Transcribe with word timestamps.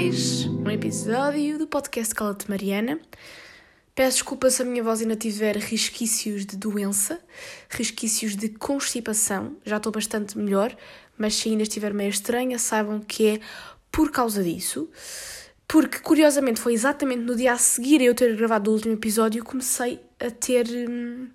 mais 0.00 0.46
um 0.46 0.70
episódio 0.70 1.58
do 1.58 1.66
podcast 1.66 2.14
Cala-te 2.14 2.48
Mariana. 2.48 3.00
Peço 3.96 4.18
desculpa 4.18 4.48
se 4.48 4.62
a 4.62 4.64
minha 4.64 4.80
voz 4.80 5.00
ainda 5.00 5.16
tiver 5.16 5.56
resquícios 5.56 6.46
de 6.46 6.56
doença, 6.56 7.20
resquícios 7.68 8.36
de 8.36 8.48
constipação. 8.48 9.56
Já 9.64 9.78
estou 9.78 9.90
bastante 9.90 10.38
melhor, 10.38 10.72
mas 11.18 11.34
se 11.34 11.48
ainda 11.48 11.64
estiver 11.64 11.92
meio 11.92 12.10
estranha, 12.10 12.60
saibam 12.60 13.00
que 13.00 13.26
é 13.26 13.40
por 13.90 14.12
causa 14.12 14.40
disso. 14.40 14.88
Porque, 15.66 15.98
curiosamente, 15.98 16.60
foi 16.60 16.74
exatamente 16.74 17.22
no 17.22 17.34
dia 17.34 17.54
a 17.54 17.58
seguir 17.58 18.00
a 18.00 18.04
eu 18.04 18.14
ter 18.14 18.36
gravado 18.36 18.70
o 18.70 18.74
último 18.74 18.94
episódio 18.94 19.42
que 19.42 19.50
comecei 19.50 19.98
a 20.20 20.30
ter 20.30 20.68
hum, 20.88 21.26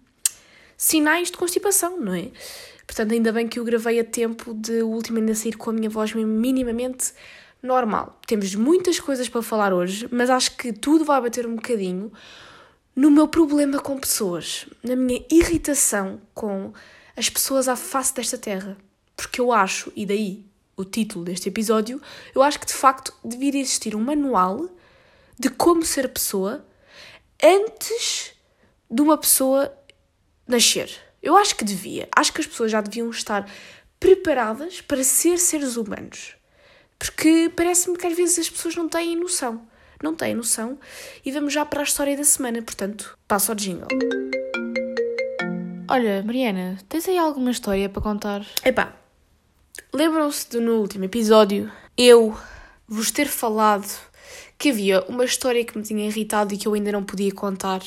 sinais 0.78 1.30
de 1.30 1.36
constipação, 1.36 2.00
não 2.00 2.14
é? 2.14 2.32
Portanto, 2.88 3.12
ainda 3.12 3.34
bem 3.34 3.46
que 3.46 3.60
eu 3.60 3.66
gravei 3.66 4.00
a 4.00 4.06
tempo 4.06 4.54
de 4.54 4.82
o 4.82 4.88
último 4.88 5.18
ainda 5.18 5.36
sair 5.36 5.58
com 5.58 5.70
a 5.70 5.74
minha 5.74 5.90
voz 5.90 6.14
minimamente 6.14 7.12
normal. 7.64 8.20
Temos 8.28 8.54
muitas 8.54 9.00
coisas 9.00 9.30
para 9.30 9.42
falar 9.42 9.74
hoje, 9.74 10.08
mas 10.12 10.30
acho 10.30 10.58
que 10.58 10.74
tudo 10.74 11.06
vai 11.06 11.22
bater 11.22 11.48
um 11.48 11.56
bocadinho 11.56 12.12
no 12.94 13.10
meu 13.10 13.28
problema 13.28 13.80
com 13.80 13.98
pessoas, 13.98 14.68
na 14.84 14.96
minha 14.96 15.26
irritação 15.32 16.22
com 16.34 16.74
as 17.16 17.30
pessoas 17.30 17.68
à 17.70 17.76
face 17.76 18.14
desta 18.14 18.38
terra. 18.38 18.78
Porque 19.16 19.40
eu 19.40 19.52
acho, 19.52 19.92
e 19.96 20.06
daí 20.06 20.46
o 20.76 20.84
título 20.84 21.24
deste 21.24 21.48
episódio, 21.48 22.02
eu 22.36 22.44
acho 22.44 22.60
que 22.60 22.66
de 22.66 22.74
facto 22.74 23.14
deveria 23.24 23.62
existir 23.62 23.96
um 23.96 24.04
manual 24.04 24.70
de 25.40 25.50
como 25.50 25.86
ser 25.86 26.10
pessoa 26.10 26.66
antes 27.42 28.34
de 28.92 29.02
uma 29.02 29.18
pessoa 29.18 29.74
nascer. 30.48 30.90
Eu 31.22 31.38
acho 31.38 31.56
que 31.56 31.64
devia. 31.64 32.10
Acho 32.16 32.34
que 32.34 32.42
as 32.42 32.48
pessoas 32.48 32.72
já 32.72 32.82
deviam 32.82 33.10
estar 33.10 33.50
preparadas 34.00 34.82
para 34.82 35.04
ser 35.04 35.40
seres 35.40 35.78
humanos. 35.78 36.36
Porque 37.04 37.52
parece-me 37.56 37.98
que 37.98 38.08
às 38.08 38.16
vezes 38.16 38.40
as 38.40 38.50
pessoas 38.50 38.76
não 38.76 38.88
têm 38.88 39.16
noção 39.16 39.62
não 40.04 40.14
têm 40.14 40.36
noção. 40.36 40.78
E 41.26 41.32
vamos 41.32 41.54
já 41.54 41.66
para 41.66 41.80
a 41.80 41.84
história 41.84 42.16
da 42.16 42.24
semana, 42.24 42.62
portanto, 42.62 43.18
passo 43.28 43.52
ao 43.52 43.56
jingle. 43.56 43.88
Olha, 45.90 46.22
Mariana, 46.24 46.78
tens 46.90 47.08
aí 47.08 47.18
alguma 47.18 47.52
história 47.52 47.88
para 47.88 48.02
contar? 48.02 48.46
Epá, 48.66 48.94
lembram-se 49.94 50.50
de 50.50 50.60
no 50.60 50.80
último 50.80 51.06
episódio 51.06 51.72
eu 51.98 52.38
vos 52.88 53.12
ter 53.12 53.28
falado 53.28 53.88
que 54.58 54.70
havia 54.70 55.04
uma 55.08 55.26
história 55.26 55.64
que 55.64 55.78
me 55.78 55.84
tinha 55.84 56.06
irritado 56.06 56.54
e 56.54 56.58
que 56.58 56.68
eu 56.68 56.74
ainda 56.74 56.92
não 56.92 57.04
podia 57.04 57.32
contar? 57.32 57.82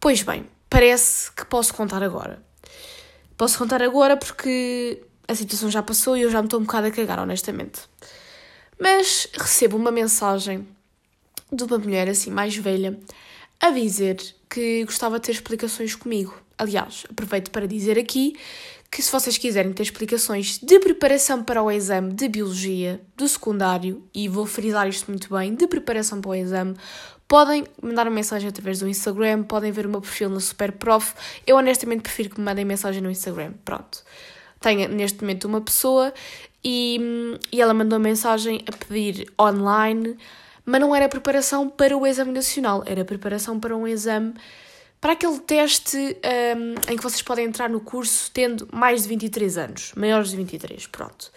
Pois 0.00 0.22
bem, 0.22 0.46
parece 0.68 1.30
que 1.32 1.44
posso 1.44 1.74
contar 1.74 2.02
agora. 2.02 2.42
Posso 3.36 3.58
contar 3.58 3.82
agora 3.82 4.16
porque 4.16 5.02
a 5.26 5.34
situação 5.34 5.70
já 5.70 5.82
passou 5.82 6.16
e 6.16 6.22
eu 6.22 6.30
já 6.30 6.40
me 6.40 6.46
estou 6.46 6.60
um 6.60 6.64
bocado 6.64 6.86
a 6.86 6.90
cagar, 6.90 7.18
honestamente. 7.18 7.82
Mas 8.78 9.28
recebo 9.32 9.76
uma 9.76 9.90
mensagem 9.90 10.66
de 11.52 11.64
uma 11.64 11.78
mulher 11.78 12.08
assim 12.08 12.30
mais 12.30 12.56
velha 12.56 12.98
a 13.60 13.70
dizer 13.70 14.16
que 14.50 14.84
gostava 14.84 15.18
de 15.18 15.26
ter 15.26 15.32
explicações 15.32 15.94
comigo. 15.94 16.38
Aliás, 16.58 17.04
aproveito 17.10 17.50
para 17.50 17.66
dizer 17.66 17.98
aqui 17.98 18.36
que 18.90 19.02
se 19.02 19.10
vocês 19.10 19.36
quiserem 19.36 19.72
ter 19.72 19.82
explicações 19.82 20.58
de 20.58 20.78
preparação 20.78 21.42
para 21.42 21.60
o 21.60 21.70
exame 21.70 22.12
de 22.12 22.28
biologia 22.28 23.00
do 23.16 23.26
secundário, 23.26 24.04
e 24.14 24.28
vou 24.28 24.46
frisar 24.46 24.86
isto 24.88 25.10
muito 25.10 25.28
bem, 25.34 25.54
de 25.54 25.66
preparação 25.66 26.20
para 26.20 26.30
o 26.30 26.34
exame, 26.34 26.76
podem 27.26 27.64
mandar 27.82 28.06
uma 28.06 28.14
mensagem 28.14 28.48
através 28.48 28.78
do 28.78 28.88
Instagram, 28.88 29.42
podem 29.42 29.72
ver 29.72 29.86
o 29.86 29.88
meu 29.88 30.00
perfil 30.00 30.30
no 30.30 30.40
Superprof. 30.40 31.14
Eu 31.44 31.56
honestamente 31.56 32.02
prefiro 32.02 32.30
que 32.30 32.38
me 32.38 32.44
mandem 32.44 32.64
mensagem 32.64 33.02
no 33.02 33.10
Instagram. 33.10 33.54
Pronto. 33.64 34.04
Tenho 34.64 34.88
neste 34.88 35.20
momento 35.20 35.44
uma 35.44 35.60
pessoa 35.60 36.12
e, 36.64 37.38
e 37.52 37.60
ela 37.60 37.74
mandou 37.74 37.98
mensagem 37.98 38.64
a 38.66 38.72
pedir 38.72 39.30
online 39.38 40.16
mas 40.64 40.80
não 40.80 40.94
era 40.94 41.08
preparação 41.08 41.68
para 41.68 41.96
o 41.96 42.06
exame 42.06 42.32
nacional, 42.32 42.82
era 42.86 43.04
preparação 43.04 43.60
para 43.60 43.76
um 43.76 43.86
exame, 43.86 44.32
para 45.00 45.12
aquele 45.12 45.38
teste 45.40 45.98
um, 46.56 46.92
em 46.92 46.96
que 46.96 47.02
vocês 47.02 47.20
podem 47.20 47.44
entrar 47.44 47.68
no 47.68 47.80
curso 47.80 48.30
tendo 48.32 48.66
mais 48.72 49.02
de 49.02 49.08
23 49.08 49.58
anos, 49.58 49.92
maiores 49.94 50.30
de 50.30 50.36
23, 50.36 50.86
pronto. 50.86 51.30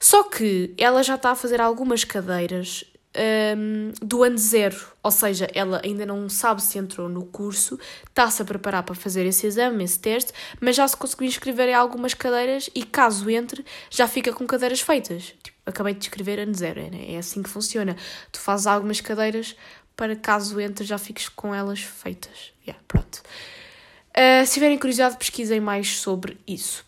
Só 0.00 0.24
que 0.24 0.74
ela 0.78 1.02
já 1.02 1.16
está 1.16 1.32
a 1.32 1.34
fazer 1.34 1.60
algumas 1.60 2.02
cadeiras 2.02 2.84
um, 3.16 3.92
do 4.00 4.22
ano 4.22 4.38
zero, 4.38 4.76
ou 5.02 5.10
seja, 5.10 5.48
ela 5.54 5.80
ainda 5.84 6.06
não 6.06 6.28
sabe 6.28 6.62
se 6.62 6.78
entrou 6.78 7.08
no 7.08 7.26
curso, 7.26 7.78
está-se 8.08 8.40
a 8.42 8.44
preparar 8.44 8.82
para 8.82 8.94
fazer 8.94 9.26
esse 9.26 9.46
exame, 9.46 9.84
esse 9.84 9.98
teste, 9.98 10.32
mas 10.60 10.76
já 10.76 10.86
se 10.88 10.96
conseguiu 10.96 11.26
inscrever 11.26 11.68
em 11.68 11.74
algumas 11.74 12.14
cadeiras 12.14 12.70
e 12.74 12.84
caso 12.84 13.28
entre, 13.28 13.64
já 13.90 14.08
fica 14.08 14.32
com 14.32 14.46
cadeiras 14.46 14.80
feitas. 14.80 15.34
Tipo, 15.42 15.58
acabei 15.66 15.94
de 15.94 16.04
escrever 16.04 16.40
ano 16.40 16.54
zero, 16.54 16.80
é, 16.80 17.14
é 17.14 17.18
assim 17.18 17.42
que 17.42 17.50
funciona. 17.50 17.96
Tu 18.30 18.40
fazes 18.40 18.66
algumas 18.66 19.00
cadeiras 19.00 19.54
para 19.94 20.16
caso 20.16 20.58
entre, 20.58 20.84
já 20.84 20.98
fiques 20.98 21.28
com 21.28 21.54
elas 21.54 21.80
feitas. 21.80 22.52
Yeah, 22.66 22.82
pronto. 22.88 23.22
Uh, 24.10 24.46
se 24.46 24.54
tiverem 24.54 24.78
curiosidade, 24.78 25.16
pesquisem 25.16 25.60
mais 25.60 25.98
sobre 25.98 26.38
isso. 26.46 26.84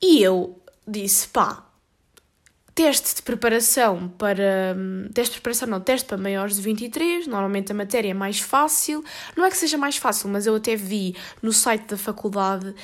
E 0.00 0.22
eu 0.22 0.60
disse, 0.86 1.28
pá, 1.28 1.66
teste 2.76 3.16
de 3.16 3.22
preparação 3.22 4.08
para. 4.18 4.76
Teste 5.14 5.34
de 5.34 5.40
preparação, 5.40 5.66
não, 5.66 5.80
teste 5.80 6.06
para 6.06 6.18
maiores 6.18 6.56
de 6.56 6.62
23. 6.62 7.26
Normalmente 7.26 7.72
a 7.72 7.74
matéria 7.74 8.10
é 8.10 8.14
mais 8.14 8.38
fácil. 8.38 9.02
Não 9.34 9.46
é 9.46 9.50
que 9.50 9.56
seja 9.56 9.78
mais 9.78 9.96
fácil, 9.96 10.28
mas 10.28 10.46
eu 10.46 10.54
até 10.54 10.76
vi 10.76 11.16
no 11.42 11.52
site 11.54 11.86
da 11.86 11.96
faculdade 11.96 12.74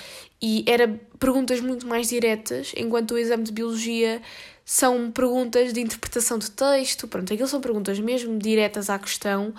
e 0.40 0.64
era 0.66 0.88
perguntas 1.18 1.60
muito 1.60 1.86
mais 1.86 2.08
diretas, 2.08 2.72
enquanto 2.74 3.12
o 3.12 3.18
exame 3.18 3.44
de 3.44 3.52
biologia 3.52 4.22
são 4.64 5.10
perguntas 5.10 5.74
de 5.74 5.80
interpretação 5.80 6.38
de 6.38 6.50
texto. 6.50 7.06
Pronto, 7.06 7.32
aquilo 7.32 7.46
são 7.46 7.60
perguntas 7.60 8.00
mesmo 8.00 8.38
diretas 8.38 8.88
à 8.88 8.98
questão. 8.98 9.52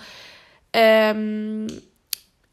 Um, 1.16 1.66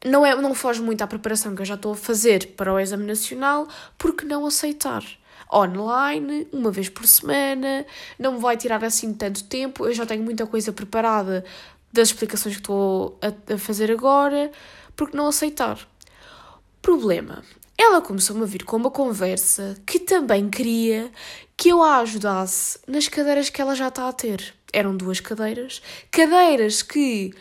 não, 0.04 0.24
é, 0.24 0.36
não 0.36 0.54
foge 0.54 0.80
muito 0.80 1.02
à 1.02 1.06
preparação 1.08 1.52
que 1.54 1.62
eu 1.62 1.66
já 1.66 1.74
estou 1.74 1.92
a 1.92 1.96
fazer 1.96 2.52
para 2.56 2.72
o 2.72 2.78
exame 2.78 3.04
nacional, 3.04 3.66
porque 3.98 4.24
não 4.24 4.46
aceitar? 4.46 5.02
Online, 5.52 6.48
uma 6.52 6.70
vez 6.70 6.88
por 6.88 7.06
semana, 7.06 7.86
não 8.18 8.32
me 8.32 8.40
vai 8.40 8.56
tirar 8.56 8.82
assim 8.84 9.12
tanto 9.12 9.44
tempo, 9.44 9.86
eu 9.86 9.92
já 9.92 10.06
tenho 10.06 10.22
muita 10.22 10.46
coisa 10.46 10.72
preparada 10.72 11.44
das 11.92 12.08
explicações 12.08 12.54
que 12.56 12.62
estou 12.62 13.18
a, 13.20 13.54
a 13.54 13.58
fazer 13.58 13.90
agora, 13.90 14.50
porque 14.96 15.16
não 15.16 15.26
aceitar? 15.26 15.78
Problema. 16.80 17.42
Ela 17.76 18.00
começou-me 18.00 18.42
a 18.42 18.46
vir 18.46 18.64
com 18.64 18.76
uma 18.76 18.90
conversa 18.90 19.76
que 19.86 19.98
também 19.98 20.48
queria 20.48 21.10
que 21.56 21.68
eu 21.68 21.82
a 21.82 21.98
ajudasse 21.98 22.78
nas 22.86 23.08
cadeiras 23.08 23.50
que 23.50 23.60
ela 23.60 23.74
já 23.74 23.88
está 23.88 24.08
a 24.08 24.12
ter. 24.12 24.54
Eram 24.72 24.96
duas 24.96 25.20
cadeiras, 25.20 25.82
cadeiras 26.10 26.82
que 26.82 27.34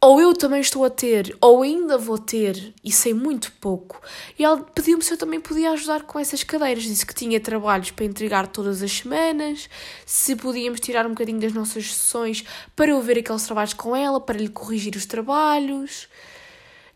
ou 0.00 0.20
eu 0.20 0.32
também 0.32 0.60
estou 0.60 0.84
a 0.84 0.90
ter, 0.90 1.36
ou 1.40 1.62
ainda 1.62 1.98
vou 1.98 2.18
ter, 2.18 2.72
e 2.84 2.92
sei 2.92 3.12
muito 3.12 3.50
pouco. 3.60 4.00
E 4.38 4.44
ela 4.44 4.60
pediu-me 4.60 5.02
se 5.02 5.12
eu 5.12 5.18
também 5.18 5.40
podia 5.40 5.72
ajudar 5.72 6.02
com 6.04 6.20
essas 6.20 6.44
cadeiras. 6.44 6.84
Disse 6.84 7.04
que 7.04 7.14
tinha 7.14 7.40
trabalhos 7.40 7.90
para 7.90 8.04
entregar 8.04 8.46
todas 8.46 8.80
as 8.80 8.92
semanas, 8.92 9.68
se 10.06 10.36
podíamos 10.36 10.78
tirar 10.78 11.04
um 11.04 11.10
bocadinho 11.10 11.40
das 11.40 11.52
nossas 11.52 11.92
sessões 11.92 12.44
para 12.76 12.90
eu 12.90 13.02
ver 13.02 13.18
aqueles 13.18 13.42
trabalhos 13.42 13.72
com 13.72 13.94
ela, 13.94 14.20
para 14.20 14.38
lhe 14.38 14.48
corrigir 14.48 14.94
os 14.94 15.04
trabalhos. 15.04 16.08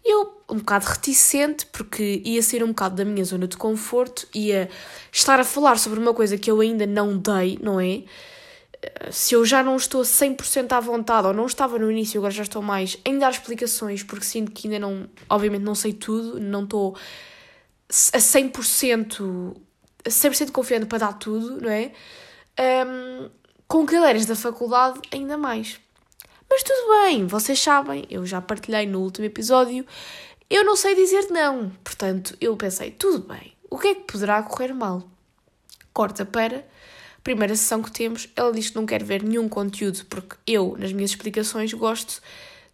Eu, 0.04 0.41
um 0.48 0.58
bocado 0.58 0.86
reticente, 0.86 1.66
porque 1.66 2.22
ia 2.24 2.42
sair 2.42 2.62
um 2.62 2.68
bocado 2.68 2.96
da 2.96 3.04
minha 3.04 3.24
zona 3.24 3.48
de 3.48 3.56
conforto, 3.56 4.28
ia 4.34 4.68
estar 5.10 5.41
a 5.41 5.44
falar 5.44 5.78
sobre 5.78 5.98
uma 5.98 6.14
coisa 6.14 6.38
que 6.38 6.50
eu 6.50 6.60
ainda 6.60 6.86
não 6.86 7.18
dei, 7.18 7.58
não 7.60 7.80
é? 7.80 8.02
Se 9.10 9.34
eu 9.34 9.44
já 9.44 9.62
não 9.62 9.76
estou 9.76 10.03
100% 10.03 10.72
à 10.72 10.81
vontade, 10.81 11.26
ou 11.26 11.34
não 11.34 11.47
estava 11.47 11.78
no 11.78 11.91
início, 11.91 12.19
agora 12.19 12.32
já 12.32 12.43
estou 12.43 12.62
mais, 12.62 12.98
em 13.04 13.19
dar 13.19 13.31
explicações, 13.31 14.03
porque 14.03 14.25
sinto 14.25 14.50
que 14.50 14.66
ainda 14.66 14.81
não, 14.81 15.09
obviamente 15.28 15.62
não 15.62 15.74
sei 15.74 15.92
tudo, 15.92 16.41
não 16.41 16.65
estou 16.65 16.97
a 17.89 18.18
100%, 18.18 19.56
a 20.04 20.09
100% 20.09 20.51
confiante 20.51 20.86
para 20.86 20.98
dar 20.98 21.12
tudo, 21.15 21.60
não 21.60 21.71
é? 21.71 21.92
Um, 22.59 23.30
com 23.68 23.86
cadeiras 23.86 24.27
da 24.27 24.34
faculdade, 24.34 25.01
ainda 25.12 25.39
mais. 25.39 25.80
Mas 26.51 26.62
tudo 26.62 27.04
bem, 27.04 27.27
vocês 27.27 27.59
sabem, 27.59 28.04
eu 28.10 28.27
já 28.27 28.41
partilhei 28.41 28.86
no 28.86 29.01
último 29.01 29.27
episódio, 29.27 29.86
eu 30.51 30.65
não 30.65 30.77
sei 30.77 30.95
dizer 30.95 31.28
não. 31.30 31.71
Portanto, 31.83 32.36
eu 32.41 32.56
pensei, 32.56 32.91
tudo 32.91 33.27
bem, 33.27 33.54
o 33.71 33.78
que 33.78 33.89
é 33.89 33.95
que 33.95 34.12
poderá 34.12 34.42
correr 34.42 34.74
mal? 34.74 35.03
Corta 35.95 36.27
para 36.27 36.66
primeira 37.22 37.54
sessão 37.54 37.83
que 37.83 37.91
temos, 37.91 38.28
ela 38.34 38.53
diz 38.53 38.71
que 38.71 38.77
não 38.77 38.86
quer 38.86 39.03
ver 39.03 39.22
nenhum 39.22 39.48
conteúdo, 39.48 40.04
porque 40.07 40.36
eu, 40.47 40.77
nas 40.78 40.92
minhas 40.92 41.10
explicações, 41.10 41.72
gosto 41.72 42.21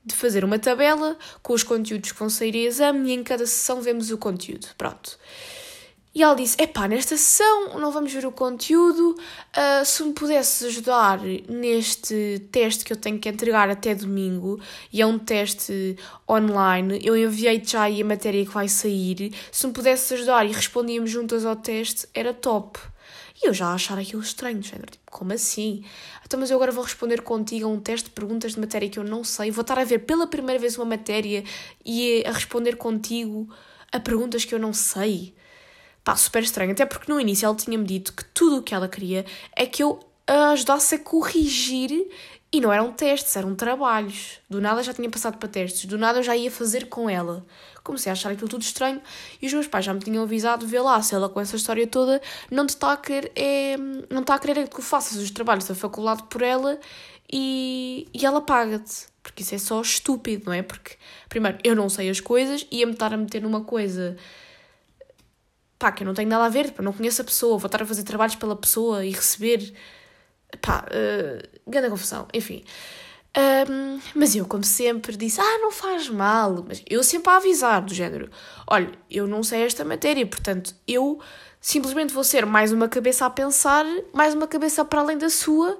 de 0.04 0.14
fazer 0.14 0.44
uma 0.44 0.58
tabela 0.58 1.16
com 1.42 1.52
os 1.52 1.62
conteúdos 1.62 2.12
que 2.12 2.18
vão 2.18 2.30
sair 2.30 2.54
em 2.54 2.64
exame 2.64 3.10
e 3.10 3.12
em 3.12 3.22
cada 3.22 3.46
sessão 3.46 3.80
vemos 3.80 4.10
o 4.10 4.18
conteúdo. 4.18 4.68
Pronto. 4.76 5.18
E 6.14 6.22
ela 6.22 6.34
disse: 6.34 6.60
Epá, 6.60 6.88
nesta 6.88 7.16
sessão 7.16 7.78
não 7.78 7.92
vamos 7.92 8.12
ver 8.12 8.26
o 8.26 8.32
conteúdo. 8.32 9.10
Uh, 9.10 9.84
se 9.84 10.02
me 10.02 10.12
pudesses 10.12 10.66
ajudar 10.66 11.20
neste 11.48 12.42
teste 12.50 12.84
que 12.84 12.92
eu 12.92 12.96
tenho 12.96 13.18
que 13.18 13.28
entregar 13.28 13.68
até 13.68 13.94
domingo, 13.94 14.58
e 14.92 15.02
é 15.02 15.06
um 15.06 15.18
teste 15.18 15.96
online, 16.28 17.00
eu 17.04 17.16
enviei-te 17.16 17.72
já 17.72 17.82
aí 17.82 18.02
a 18.02 18.04
matéria 18.04 18.44
que 18.44 18.50
vai 18.50 18.68
sair. 18.68 19.32
Se 19.52 19.66
me 19.66 19.72
pudesses 19.72 20.10
ajudar 20.10 20.44
e 20.46 20.52
respondíamos 20.52 21.10
juntas 21.10 21.44
ao 21.44 21.54
teste, 21.54 22.08
era 22.14 22.32
top. 22.34 22.80
E 23.40 23.46
eu 23.46 23.54
já 23.54 23.72
achar 23.72 23.96
aquilo 23.98 24.20
estranho, 24.20 24.62
género, 24.62 24.90
tipo, 24.90 25.10
como 25.10 25.32
assim? 25.32 25.84
Então, 26.24 26.40
mas 26.40 26.50
eu 26.50 26.56
agora 26.56 26.72
vou 26.72 26.82
responder 26.82 27.22
contigo 27.22 27.66
a 27.66 27.70
um 27.70 27.78
teste 27.78 28.08
de 28.08 28.14
perguntas 28.14 28.54
de 28.54 28.60
matéria 28.60 28.88
que 28.88 28.98
eu 28.98 29.04
não 29.04 29.22
sei, 29.22 29.50
vou 29.50 29.62
estar 29.62 29.78
a 29.78 29.84
ver 29.84 30.00
pela 30.00 30.26
primeira 30.26 30.60
vez 30.60 30.76
uma 30.76 30.84
matéria 30.84 31.44
e 31.84 32.24
a 32.26 32.32
responder 32.32 32.76
contigo 32.76 33.48
a 33.92 34.00
perguntas 34.00 34.44
que 34.44 34.54
eu 34.54 34.58
não 34.58 34.72
sei. 34.72 35.34
Pá, 36.02 36.16
super 36.16 36.42
estranho. 36.42 36.72
Até 36.72 36.84
porque 36.86 37.10
no 37.10 37.20
início 37.20 37.46
ela 37.46 37.54
tinha-me 37.54 37.84
dito 37.84 38.12
que 38.12 38.24
tudo 38.24 38.58
o 38.58 38.62
que 38.62 38.74
ela 38.74 38.88
queria 38.88 39.24
é 39.54 39.66
que 39.66 39.82
eu 39.82 40.00
a 40.26 40.50
ajudasse 40.50 40.96
a 40.96 40.98
corrigir 40.98 41.90
e 42.50 42.60
não 42.60 42.72
eram 42.72 42.92
testes, 42.92 43.36
eram 43.36 43.54
trabalhos. 43.54 44.40
Do 44.48 44.60
nada 44.60 44.82
já 44.82 44.94
tinha 44.94 45.08
passado 45.10 45.36
para 45.38 45.48
testes, 45.48 45.84
do 45.84 45.98
nada 45.98 46.18
eu 46.18 46.22
já 46.22 46.36
ia 46.36 46.50
fazer 46.50 46.86
com 46.88 47.08
ela. 47.08 47.44
Comecei 47.84 48.10
a 48.10 48.12
achar 48.12 48.32
aquilo 48.32 48.48
tudo 48.48 48.62
estranho 48.62 49.00
e 49.40 49.46
os 49.46 49.52
meus 49.52 49.66
pais 49.66 49.84
já 49.84 49.92
me 49.92 50.00
tinham 50.00 50.22
avisado: 50.22 50.66
vê 50.66 50.80
lá, 50.80 51.00
se 51.02 51.14
ela 51.14 51.28
com 51.28 51.40
essa 51.40 51.56
história 51.56 51.86
toda 51.86 52.20
não 52.50 52.66
te 52.66 52.70
está 52.70 52.92
a 52.92 52.96
querer, 52.96 53.32
é, 53.36 53.76
não 54.10 54.22
está 54.22 54.34
a 54.34 54.38
querer 54.38 54.58
é 54.58 54.62
que 54.64 54.76
tu 54.76 54.82
faças 54.82 55.16
os 55.18 55.30
trabalhos 55.30 55.66
da 55.66 55.74
faculdade 55.74 56.24
por 56.24 56.42
ela 56.42 56.78
e, 57.30 58.08
e 58.12 58.24
ela 58.24 58.40
paga-te. 58.40 59.06
Porque 59.22 59.42
isso 59.42 59.54
é 59.54 59.58
só 59.58 59.80
estúpido, 59.82 60.46
não 60.46 60.52
é? 60.54 60.62
Porque, 60.62 60.96
primeiro, 61.28 61.58
eu 61.62 61.76
não 61.76 61.88
sei 61.90 62.08
as 62.08 62.18
coisas, 62.18 62.66
ia-me 62.70 62.92
estar 62.92 63.12
a 63.12 63.16
meter 63.16 63.42
numa 63.42 63.62
coisa 63.62 64.16
pá, 65.78 65.92
que 65.92 66.02
eu 66.02 66.06
não 66.06 66.14
tenho 66.14 66.28
nada 66.28 66.44
a 66.46 66.48
ver, 66.48 66.72
pá, 66.72 66.82
não 66.82 66.92
conheço 66.92 67.22
a 67.22 67.24
pessoa, 67.24 67.56
vou 67.58 67.66
estar 67.66 67.82
a 67.82 67.86
fazer 67.86 68.02
trabalhos 68.02 68.34
pela 68.34 68.56
pessoa 68.56 69.04
e 69.04 69.10
receber 69.10 69.72
pá, 70.60 70.84
uh, 70.86 71.70
grande 71.70 71.90
confusão, 71.90 72.26
enfim. 72.32 72.64
Um, 73.36 74.00
mas 74.14 74.34
eu, 74.34 74.46
como 74.46 74.64
sempre, 74.64 75.16
disse: 75.16 75.40
Ah, 75.40 75.58
não 75.58 75.70
faz 75.70 76.08
mal. 76.08 76.64
Mas 76.66 76.82
eu 76.88 77.02
sempre 77.04 77.30
a 77.30 77.36
avisar, 77.36 77.82
do 77.82 77.94
género: 77.94 78.30
Olha, 78.66 78.90
eu 79.10 79.26
não 79.26 79.42
sei 79.42 79.62
esta 79.62 79.84
matéria, 79.84 80.26
portanto, 80.26 80.74
eu 80.86 81.20
simplesmente 81.60 82.12
vou 82.12 82.24
ser 82.24 82.46
mais 82.46 82.72
uma 82.72 82.88
cabeça 82.88 83.26
a 83.26 83.30
pensar, 83.30 83.84
mais 84.12 84.34
uma 84.34 84.48
cabeça 84.48 84.84
para 84.84 85.00
além 85.00 85.18
da 85.18 85.28
sua, 85.28 85.78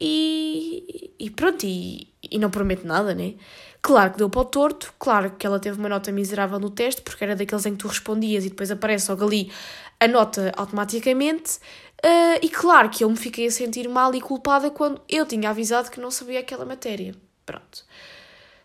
e, 0.00 1.12
e 1.18 1.30
pronto, 1.30 1.64
e, 1.64 2.08
e 2.30 2.38
não 2.38 2.50
prometo 2.50 2.86
nada, 2.86 3.14
né? 3.14 3.34
Claro 3.80 4.12
que 4.12 4.18
deu 4.18 4.28
para 4.28 4.40
o 4.40 4.44
torto, 4.44 4.92
claro 4.98 5.30
que 5.38 5.46
ela 5.46 5.60
teve 5.60 5.78
uma 5.78 5.88
nota 5.88 6.10
miserável 6.10 6.58
no 6.58 6.68
teste, 6.68 7.00
porque 7.00 7.24
era 7.24 7.36
daqueles 7.36 7.64
em 7.64 7.72
que 7.72 7.78
tu 7.78 7.88
respondias 7.88 8.44
e 8.44 8.48
depois 8.48 8.70
aparece 8.70 9.10
logo 9.10 9.24
ali 9.24 9.52
a 10.00 10.08
nota 10.08 10.52
automaticamente. 10.56 11.58
Uh, 12.04 12.38
e 12.40 12.48
claro 12.48 12.88
que 12.90 13.02
eu 13.02 13.10
me 13.10 13.16
fiquei 13.16 13.46
a 13.46 13.50
sentir 13.50 13.88
mal 13.88 14.14
e 14.14 14.20
culpada 14.20 14.70
quando 14.70 15.00
eu 15.08 15.26
tinha 15.26 15.50
avisado 15.50 15.90
que 15.90 16.00
não 16.00 16.10
sabia 16.10 16.40
aquela 16.40 16.64
matéria. 16.64 17.14
Pronto. 17.44 17.84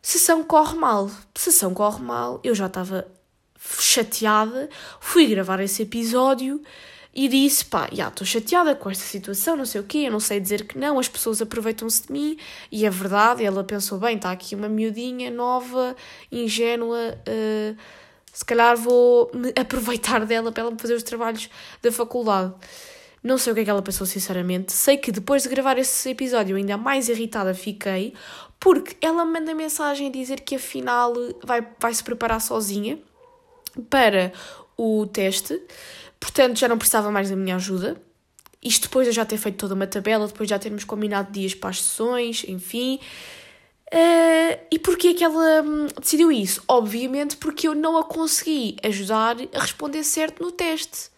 Sessão 0.02 0.44
corre 0.44 0.78
mal. 0.78 1.10
Sessão 1.34 1.74
corre 1.74 2.04
mal. 2.04 2.40
Eu 2.44 2.54
já 2.54 2.68
estava 2.68 3.08
chateada. 3.80 4.70
Fui 5.00 5.26
gravar 5.28 5.60
esse 5.62 5.82
episódio 5.82 6.62
e 7.14 7.28
disse: 7.28 7.66
pá, 7.66 7.88
já 7.92 8.08
estou 8.08 8.26
chateada 8.26 8.76
com 8.76 8.90
esta 8.90 9.04
situação, 9.04 9.56
não 9.56 9.66
sei 9.66 9.82
o 9.82 9.84
quê, 9.84 10.00
eu 10.00 10.12
não 10.12 10.20
sei 10.20 10.40
dizer 10.40 10.68
que 10.68 10.78
não, 10.78 11.00
as 11.00 11.08
pessoas 11.08 11.42
aproveitam-se 11.42 12.08
de 12.08 12.12
mim. 12.12 12.38
E 12.72 12.86
é 12.86 12.90
verdade, 12.90 13.44
ela 13.44 13.64
pensou: 13.64 14.00
bem, 14.00 14.16
está 14.16 14.32
aqui 14.32 14.56
uma 14.56 14.70
miudinha 14.70 15.32
nova, 15.32 15.96
ingênua. 16.32 17.18
Uh, 17.28 17.78
se 18.32 18.44
calhar 18.44 18.76
vou 18.76 19.30
me 19.34 19.54
aproveitar 19.60 20.26
dela 20.26 20.52
para 20.52 20.64
ela 20.64 20.72
me 20.72 20.80
fazer 20.80 20.96
os 20.96 21.04
trabalhos 21.04 21.50
da 21.82 21.92
faculdade. 21.92 22.54
Não 23.24 23.38
sei 23.38 23.54
o 23.54 23.56
que 23.56 23.62
é 23.62 23.64
que 23.64 23.70
ela 23.70 23.82
pensou, 23.82 24.06
sinceramente. 24.06 24.74
Sei 24.74 24.98
que 24.98 25.12
depois 25.12 25.44
de 25.44 25.50
gravar 25.50 25.78
esse 25.78 26.10
episódio, 26.10 26.58
ainda 26.58 26.76
mais 26.76 27.08
irritada 27.08 27.54
fiquei, 27.54 28.14
porque 28.60 28.98
ela 29.00 29.26
me 29.26 29.40
manda 29.40 29.56
mensagem 29.56 30.08
a 30.08 30.12
dizer 30.12 30.42
que 30.42 30.56
afinal 30.56 31.14
vai, 31.44 31.66
vai 31.80 31.94
se 31.94 32.04
preparar 32.04 32.42
sozinha 32.42 33.00
para 33.90 34.34
o 34.78 35.06
teste, 35.08 35.62
portanto 36.20 36.60
já 36.60 36.68
não 36.68 36.78
precisava 36.78 37.12
mais 37.12 37.30
da 37.30 37.36
minha 37.36 37.56
ajuda. 37.56 37.96
Isto 38.62 38.84
depois 38.84 39.06
de 39.06 39.10
eu 39.10 39.14
já 39.14 39.26
ter 39.26 39.38
feito 39.38 39.58
toda 39.58 39.74
uma 39.74 39.88
tabela, 39.88 40.28
depois 40.28 40.48
de 40.48 40.52
já 40.52 40.60
termos 40.60 40.84
combinado 40.84 41.32
dias 41.32 41.54
para 41.54 41.70
as 41.70 41.82
sessões, 41.82 42.46
enfim. 42.48 43.00
Uh, 43.94 44.58
e 44.72 44.80
porquê 44.80 45.10
é 45.10 45.14
que 45.14 45.24
ela 45.24 45.62
hum, 45.62 45.88
decidiu 46.00 46.32
isso? 46.32 46.64
Obviamente 46.68 47.38
porque 47.38 47.68
eu 47.68 47.76
não 47.76 47.98
a 47.98 48.04
consegui 48.04 48.78
ajudar 48.82 49.36
a 49.54 49.60
responder 49.60 50.04
certo 50.04 50.42
no 50.42 50.52
teste. 50.52 51.13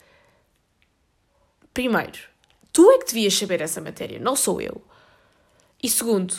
Primeiro, 1.76 2.20
tu 2.72 2.90
é 2.90 3.00
que 3.00 3.08
devias 3.08 3.34
saber 3.34 3.60
essa 3.60 3.82
matéria, 3.82 4.18
não 4.18 4.34
sou 4.34 4.62
eu. 4.62 4.82
E 5.84 5.90
segundo, 5.90 6.34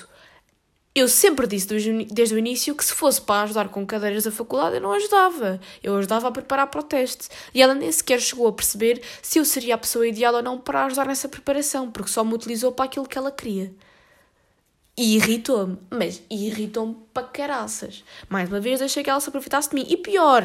eu 0.94 1.08
sempre 1.08 1.46
disse 1.46 1.66
desde 2.10 2.34
o 2.34 2.38
início 2.38 2.74
que 2.74 2.82
se 2.82 2.94
fosse 2.94 3.20
para 3.20 3.42
ajudar 3.42 3.68
com 3.68 3.84
cadeiras 3.84 4.24
da 4.24 4.32
faculdade, 4.32 4.76
eu 4.76 4.80
não 4.80 4.94
ajudava. 4.94 5.60
Eu 5.82 5.94
ajudava 5.98 6.28
a 6.28 6.32
preparar 6.32 6.68
para 6.68 6.80
o 6.80 6.82
teste. 6.82 7.28
E 7.52 7.60
ela 7.60 7.74
nem 7.74 7.92
sequer 7.92 8.18
chegou 8.18 8.48
a 8.48 8.52
perceber 8.52 9.02
se 9.20 9.38
eu 9.38 9.44
seria 9.44 9.74
a 9.74 9.78
pessoa 9.78 10.08
ideal 10.08 10.34
ou 10.34 10.42
não 10.42 10.56
para 10.56 10.86
ajudar 10.86 11.04
nessa 11.04 11.28
preparação, 11.28 11.90
porque 11.90 12.10
só 12.10 12.24
me 12.24 12.32
utilizou 12.32 12.72
para 12.72 12.86
aquilo 12.86 13.06
que 13.06 13.18
ela 13.18 13.30
queria. 13.30 13.74
E 14.98 15.16
irritou-me, 15.16 15.76
mas 15.90 16.22
irritou-me 16.30 16.96
para 17.12 17.26
caraças. 17.26 18.02
Mais 18.30 18.48
uma 18.48 18.58
vez 18.58 18.78
deixei 18.78 19.04
que 19.04 19.10
ela 19.10 19.20
se 19.20 19.28
aproveitasse 19.28 19.68
de 19.68 19.74
mim. 19.74 19.86
E 19.90 19.96
pior, 19.96 20.42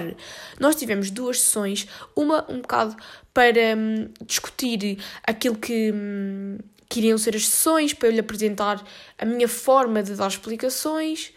nós 0.60 0.76
tivemos 0.76 1.10
duas 1.10 1.40
sessões, 1.40 1.88
uma 2.14 2.46
um 2.52 2.60
bocado 2.60 2.98
para 3.34 3.78
hum, 3.78 4.10
discutir 4.26 5.00
aquilo 5.26 5.56
que, 5.56 5.94
hum, 5.94 6.58
que 6.90 7.00
iriam 7.00 7.18
ser 7.18 7.34
as 7.34 7.48
sessões, 7.48 7.94
para 7.94 8.10
eu 8.10 8.12
lhe 8.12 8.20
apresentar 8.20 8.86
a 9.18 9.26
minha 9.26 9.48
forma 9.48 10.04
de 10.04 10.16
dar 10.16 10.28
explicações. 10.28 11.32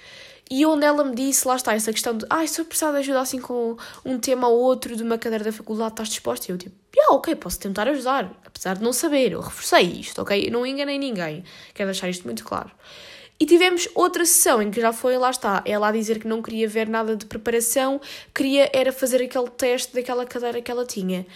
E 0.50 0.67
onde 0.67 0.85
ela 0.85 1.02
me 1.05 1.14
disse, 1.14 1.49
lá 1.49 1.56
está, 1.56 1.75
essa 1.75 1.93
questão 1.93 2.17
de 2.17 2.26
ah, 2.29 2.46
se 2.46 2.61
eu 2.61 2.64
precisar 2.64 2.93
de 2.93 2.99
ajuda 2.99 3.20
assim 3.20 3.41
com 3.41 3.76
um 4.05 4.19
tema 4.19 4.49
ou 4.49 4.61
outro 4.61 4.94
de 4.94 5.02
uma 5.02 5.17
cadeira 5.17 5.44
da 5.44 5.52
faculdade, 5.52 5.93
estás 5.93 6.08
disposta? 6.08 6.50
E 6.50 6.55
eu 6.55 6.58
tipo, 6.58 6.76
yeah, 6.94 7.14
ok, 7.14 7.35
posso 7.35 7.58
tentar 7.58 7.88
ajudar, 7.88 8.31
apesar 8.44 8.76
de 8.76 8.82
não 8.82 8.93
saber, 8.93 9.32
eu 9.32 9.41
reforcei 9.41 9.82
isto, 9.82 10.20
ok? 10.20 10.46
Eu 10.46 10.52
não 10.52 10.67
enganei 10.67 10.99
ninguém, 10.99 11.44
quero 11.73 11.91
deixar 11.91 12.08
isto 12.08 12.25
muito 12.25 12.44
claro. 12.44 12.70
E 13.41 13.46
tivemos 13.46 13.88
outra 13.94 14.25
sessão 14.25 14.62
em 14.62 14.70
que 14.70 14.81
já 14.81 14.93
foi, 14.93 15.19
lá 15.19 15.29
está, 15.29 15.62
ela 15.67 15.88
a 15.88 15.93
dizer 15.93 16.20
que 16.20 16.29
não 16.29 16.41
queria 16.41 16.69
ver 16.69 16.88
nada 16.88 17.17
de 17.17 17.26
preparação, 17.26 18.00
queria 18.32 18.70
era 18.73 18.93
fazer 18.93 19.20
aquele 19.23 19.50
teste 19.50 19.93
daquela 19.93 20.25
cadeira 20.25 20.62
que 20.62 20.70
ela 20.70 20.87
tinha. 20.87 21.26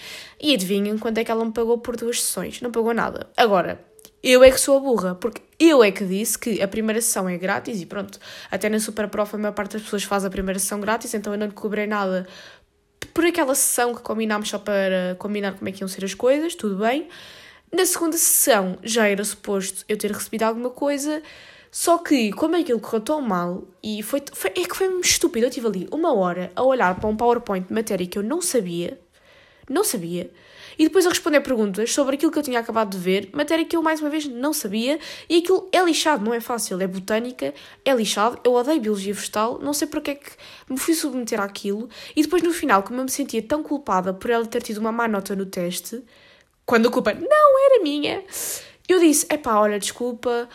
E 0.40 0.54
adivinhem 0.54 0.96
quanto 0.96 1.18
é 1.18 1.24
que 1.24 1.30
ela 1.30 1.44
me 1.44 1.52
pagou 1.52 1.78
por 1.78 1.96
duas 1.96 2.22
sessões? 2.22 2.60
Não 2.60 2.70
pagou 2.70 2.94
nada. 2.94 3.28
Agora, 3.36 3.84
eu 4.22 4.44
é 4.44 4.50
que 4.50 4.60
sou 4.60 4.76
a 4.76 4.80
burra, 4.80 5.14
porque 5.16 5.42
eu 5.58 5.82
é 5.82 5.90
que 5.90 6.04
disse 6.04 6.38
que 6.38 6.62
a 6.62 6.68
primeira 6.68 7.00
sessão 7.00 7.28
é 7.28 7.36
grátis 7.36 7.80
e 7.80 7.86
pronto, 7.86 8.18
até 8.50 8.68
na 8.68 8.78
Super 8.78 9.08
Prof 9.08 9.34
a 9.34 9.38
maior 9.38 9.52
parte 9.52 9.72
das 9.72 9.82
pessoas 9.82 10.04
faz 10.04 10.24
a 10.24 10.30
primeira 10.30 10.58
sessão 10.58 10.80
grátis, 10.80 11.12
então 11.14 11.32
eu 11.32 11.38
não 11.38 11.50
cobrei 11.50 11.86
nada 11.86 12.26
por 13.12 13.24
aquela 13.24 13.54
sessão 13.54 13.94
que 13.94 14.02
combinámos 14.02 14.48
só 14.48 14.58
para 14.58 15.16
combinar 15.18 15.54
como 15.54 15.68
é 15.68 15.72
que 15.72 15.82
iam 15.82 15.88
ser 15.88 16.04
as 16.04 16.14
coisas, 16.14 16.54
tudo 16.54 16.76
bem. 16.76 17.08
Na 17.72 17.84
segunda 17.84 18.16
sessão 18.16 18.78
já 18.82 19.08
era 19.08 19.24
suposto 19.24 19.84
eu 19.88 19.96
ter 19.98 20.12
recebido 20.12 20.44
alguma 20.44 20.70
coisa, 20.70 21.22
só 21.70 21.98
que 21.98 22.32
como 22.32 22.56
aquilo 22.56 22.80
correu 22.80 23.00
tão 23.00 23.20
mal 23.20 23.66
e 23.82 24.02
foi, 24.02 24.22
foi 24.32 24.50
é 24.50 24.64
que 24.64 24.76
foi 24.76 25.00
estúpido, 25.00 25.46
eu 25.46 25.48
estive 25.48 25.66
ali 25.66 25.88
uma 25.92 26.14
hora 26.14 26.52
a 26.54 26.62
olhar 26.62 26.94
para 26.94 27.08
um 27.08 27.16
PowerPoint 27.16 27.66
de 27.66 27.74
matéria 27.74 28.06
que 28.06 28.16
eu 28.16 28.22
não 28.22 28.40
sabia, 28.40 28.98
não 29.68 29.84
sabia, 29.84 30.30
e 30.78 30.84
depois 30.84 31.04
a 31.06 31.08
responder 31.08 31.40
perguntas 31.40 31.92
sobre 31.92 32.14
aquilo 32.14 32.30
que 32.30 32.38
eu 32.38 32.42
tinha 32.42 32.60
acabado 32.60 32.90
de 32.90 32.98
ver, 32.98 33.30
matéria 33.32 33.64
que 33.64 33.76
eu 33.76 33.82
mais 33.82 34.00
uma 34.00 34.08
vez 34.08 34.26
não 34.26 34.52
sabia, 34.52 34.98
e 35.28 35.38
aquilo 35.38 35.68
é 35.72 35.82
lixado, 35.82 36.24
não 36.24 36.32
é 36.32 36.40
fácil, 36.40 36.80
é 36.80 36.86
botânica, 36.86 37.52
é 37.84 37.92
lixado, 37.92 38.38
eu 38.44 38.52
odeio 38.54 38.80
biologia 38.80 39.12
vegetal, 39.12 39.58
não 39.60 39.72
sei 39.72 39.88
porque 39.88 40.12
é 40.12 40.14
que 40.14 40.30
me 40.68 40.78
fui 40.78 40.94
submeter 40.94 41.40
àquilo, 41.40 41.88
e 42.14 42.22
depois 42.22 42.42
no 42.42 42.52
final, 42.52 42.82
como 42.82 43.00
eu 43.00 43.04
me 43.04 43.10
sentia 43.10 43.42
tão 43.42 43.62
culpada 43.62 44.14
por 44.14 44.30
ela 44.30 44.46
ter 44.46 44.62
tido 44.62 44.78
uma 44.78 44.92
má 44.92 45.08
nota 45.08 45.34
no 45.34 45.46
teste, 45.46 46.02
quando 46.64 46.88
a 46.88 46.90
culpa 46.92 47.12
não 47.12 47.66
era 47.66 47.82
minha, 47.82 48.22
eu 48.88 49.00
disse, 49.00 49.26
epá, 49.30 49.58
olha, 49.58 49.78
desculpa, 49.78 50.48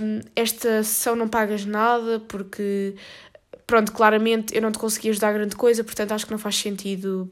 um, 0.00 0.20
esta 0.36 0.82
sessão 0.82 1.16
não 1.16 1.28
pagas 1.28 1.64
nada, 1.64 2.20
porque, 2.28 2.94
pronto, 3.66 3.92
claramente 3.92 4.54
eu 4.54 4.62
não 4.62 4.70
te 4.70 4.78
consegui 4.78 5.10
ajudar 5.10 5.32
grande 5.32 5.56
coisa, 5.56 5.82
portanto 5.82 6.12
acho 6.12 6.26
que 6.26 6.32
não 6.32 6.38
faz 6.38 6.56
sentido 6.56 7.30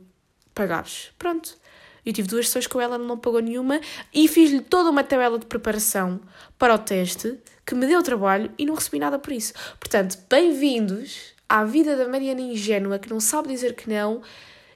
pagares. 0.56 1.12
Pronto. 1.16 1.56
Eu 2.04 2.12
tive 2.12 2.26
duas 2.26 2.46
sessões 2.46 2.66
com 2.66 2.80
ela, 2.80 2.96
não 2.96 3.18
pagou 3.18 3.40
nenhuma 3.40 3.80
e 4.14 4.26
fiz-lhe 4.26 4.60
toda 4.60 4.90
uma 4.90 5.04
tabela 5.04 5.38
de 5.38 5.46
preparação 5.46 6.20
para 6.58 6.74
o 6.74 6.78
teste 6.78 7.36
que 7.64 7.74
me 7.74 7.86
deu 7.86 8.02
trabalho 8.02 8.50
e 8.56 8.64
não 8.64 8.74
recebi 8.74 8.98
nada 8.98 9.18
por 9.18 9.32
isso. 9.32 9.52
Portanto, 9.78 10.16
bem-vindos 10.30 11.34
à 11.48 11.64
vida 11.64 11.96
da 11.96 12.08
Mariana 12.08 12.40
ingênua 12.40 12.98
que 12.98 13.10
não 13.10 13.18
sabe 13.18 13.48
dizer 13.48 13.74
que 13.74 13.90
não 13.90 14.22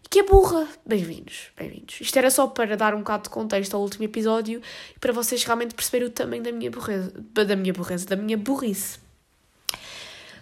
e 0.04 0.08
que 0.08 0.18
é 0.18 0.22
burra. 0.24 0.66
Bem-vindos, 0.84 1.52
bem-vindos. 1.56 2.00
Isto 2.00 2.18
era 2.18 2.30
só 2.32 2.48
para 2.48 2.76
dar 2.76 2.94
um 2.94 2.98
bocado 2.98 3.24
de 3.24 3.30
contexto 3.30 3.74
ao 3.74 3.80
último 3.80 4.04
episódio 4.04 4.60
e 4.94 4.98
para 4.98 5.12
vocês 5.12 5.44
realmente 5.44 5.72
perceberem 5.72 6.08
o 6.08 6.10
tamanho 6.10 6.42
da 6.42 6.50
minha 6.50 6.70
burreza, 6.70 7.12
da 7.32 7.54
minha 7.54 7.72
burreza, 7.72 8.06
da 8.06 8.16
minha 8.16 8.36
burrice. 8.36 8.98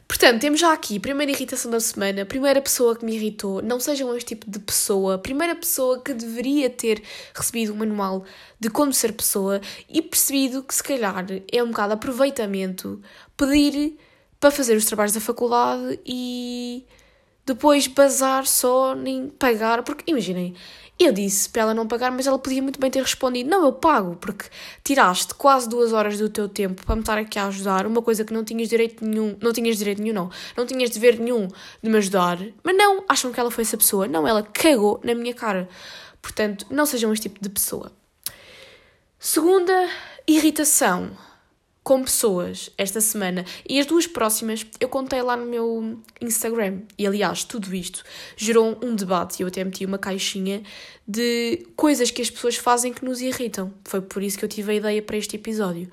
Portanto, 0.08 0.40
temos 0.40 0.58
já 0.58 0.72
aqui 0.72 0.98
primeira 0.98 1.30
irritação 1.30 1.70
da 1.70 1.78
semana, 1.78 2.24
primeira 2.24 2.62
pessoa 2.62 2.96
que 2.96 3.04
me 3.04 3.14
irritou, 3.14 3.60
não 3.60 3.78
sejam 3.78 4.16
este 4.16 4.34
tipo 4.34 4.50
de 4.50 4.58
pessoa, 4.58 5.18
primeira 5.18 5.54
pessoa 5.54 6.00
que 6.00 6.14
deveria 6.14 6.70
ter 6.70 7.02
recebido 7.34 7.74
um 7.74 7.76
manual 7.76 8.24
de 8.58 8.70
como 8.70 8.90
ser 8.90 9.12
pessoa 9.12 9.60
e 9.86 10.00
percebido 10.00 10.62
que 10.62 10.74
se 10.74 10.82
calhar 10.82 11.26
é 11.52 11.62
um 11.62 11.68
bocado 11.68 11.92
aproveitamento 11.92 13.02
pedir 13.36 13.98
para 14.40 14.50
fazer 14.50 14.76
os 14.76 14.86
trabalhos 14.86 15.12
da 15.12 15.20
faculdade 15.20 16.00
e 16.06 16.86
depois 17.44 17.86
bazar 17.86 18.46
só 18.46 18.94
nem 18.94 19.28
pagar, 19.28 19.82
porque 19.82 20.10
imaginem, 20.10 20.54
Eu 20.98 21.12
disse 21.12 21.48
para 21.48 21.62
ela 21.62 21.74
não 21.74 21.86
pagar, 21.86 22.10
mas 22.10 22.26
ela 22.26 22.38
podia 22.38 22.60
muito 22.60 22.80
bem 22.80 22.90
ter 22.90 23.00
respondido: 23.00 23.48
Não, 23.48 23.64
eu 23.64 23.72
pago, 23.72 24.16
porque 24.16 24.46
tiraste 24.82 25.32
quase 25.34 25.68
duas 25.68 25.92
horas 25.92 26.18
do 26.18 26.28
teu 26.28 26.48
tempo 26.48 26.84
para 26.84 26.96
me 26.96 27.02
estar 27.02 27.16
aqui 27.16 27.38
a 27.38 27.46
ajudar, 27.46 27.86
uma 27.86 28.02
coisa 28.02 28.24
que 28.24 28.32
não 28.32 28.42
tinhas 28.42 28.68
direito 28.68 29.04
nenhum, 29.04 29.36
não 29.40 29.52
tinhas 29.52 29.78
direito 29.78 30.02
nenhum, 30.02 30.14
não, 30.14 30.30
não 30.56 30.66
tinhas 30.66 30.90
dever 30.90 31.20
nenhum 31.20 31.46
de 31.80 31.88
me 31.88 31.98
ajudar. 31.98 32.38
Mas 32.64 32.76
não, 32.76 33.04
acham 33.08 33.30
que 33.30 33.38
ela 33.38 33.50
foi 33.50 33.62
essa 33.62 33.76
pessoa? 33.76 34.08
Não, 34.08 34.26
ela 34.26 34.42
cagou 34.42 35.00
na 35.04 35.14
minha 35.14 35.34
cara. 35.34 35.68
Portanto, 36.20 36.66
não 36.68 36.84
sejam 36.84 37.12
este 37.12 37.28
tipo 37.28 37.40
de 37.40 37.48
pessoa. 37.48 37.92
Segunda 39.20 39.88
irritação 40.26 41.10
com 41.88 42.04
pessoas 42.04 42.68
esta 42.76 43.00
semana. 43.00 43.46
E 43.66 43.80
as 43.80 43.86
duas 43.86 44.06
próximas 44.06 44.66
eu 44.78 44.90
contei 44.90 45.22
lá 45.22 45.34
no 45.34 45.46
meu 45.46 45.98
Instagram. 46.20 46.82
E 46.98 47.06
aliás, 47.06 47.44
tudo 47.44 47.74
isto 47.74 48.04
gerou 48.36 48.78
um 48.82 48.94
debate. 48.94 49.40
e 49.40 49.42
Eu 49.42 49.48
até 49.48 49.64
meti 49.64 49.86
uma 49.86 49.96
caixinha 49.96 50.62
de 51.06 51.66
coisas 51.74 52.10
que 52.10 52.20
as 52.20 52.28
pessoas 52.28 52.56
fazem 52.56 52.92
que 52.92 53.02
nos 53.02 53.22
irritam. 53.22 53.72
Foi 53.86 54.02
por 54.02 54.22
isso 54.22 54.38
que 54.38 54.44
eu 54.44 54.48
tive 54.50 54.72
a 54.72 54.74
ideia 54.74 55.00
para 55.00 55.16
este 55.16 55.36
episódio. 55.36 55.90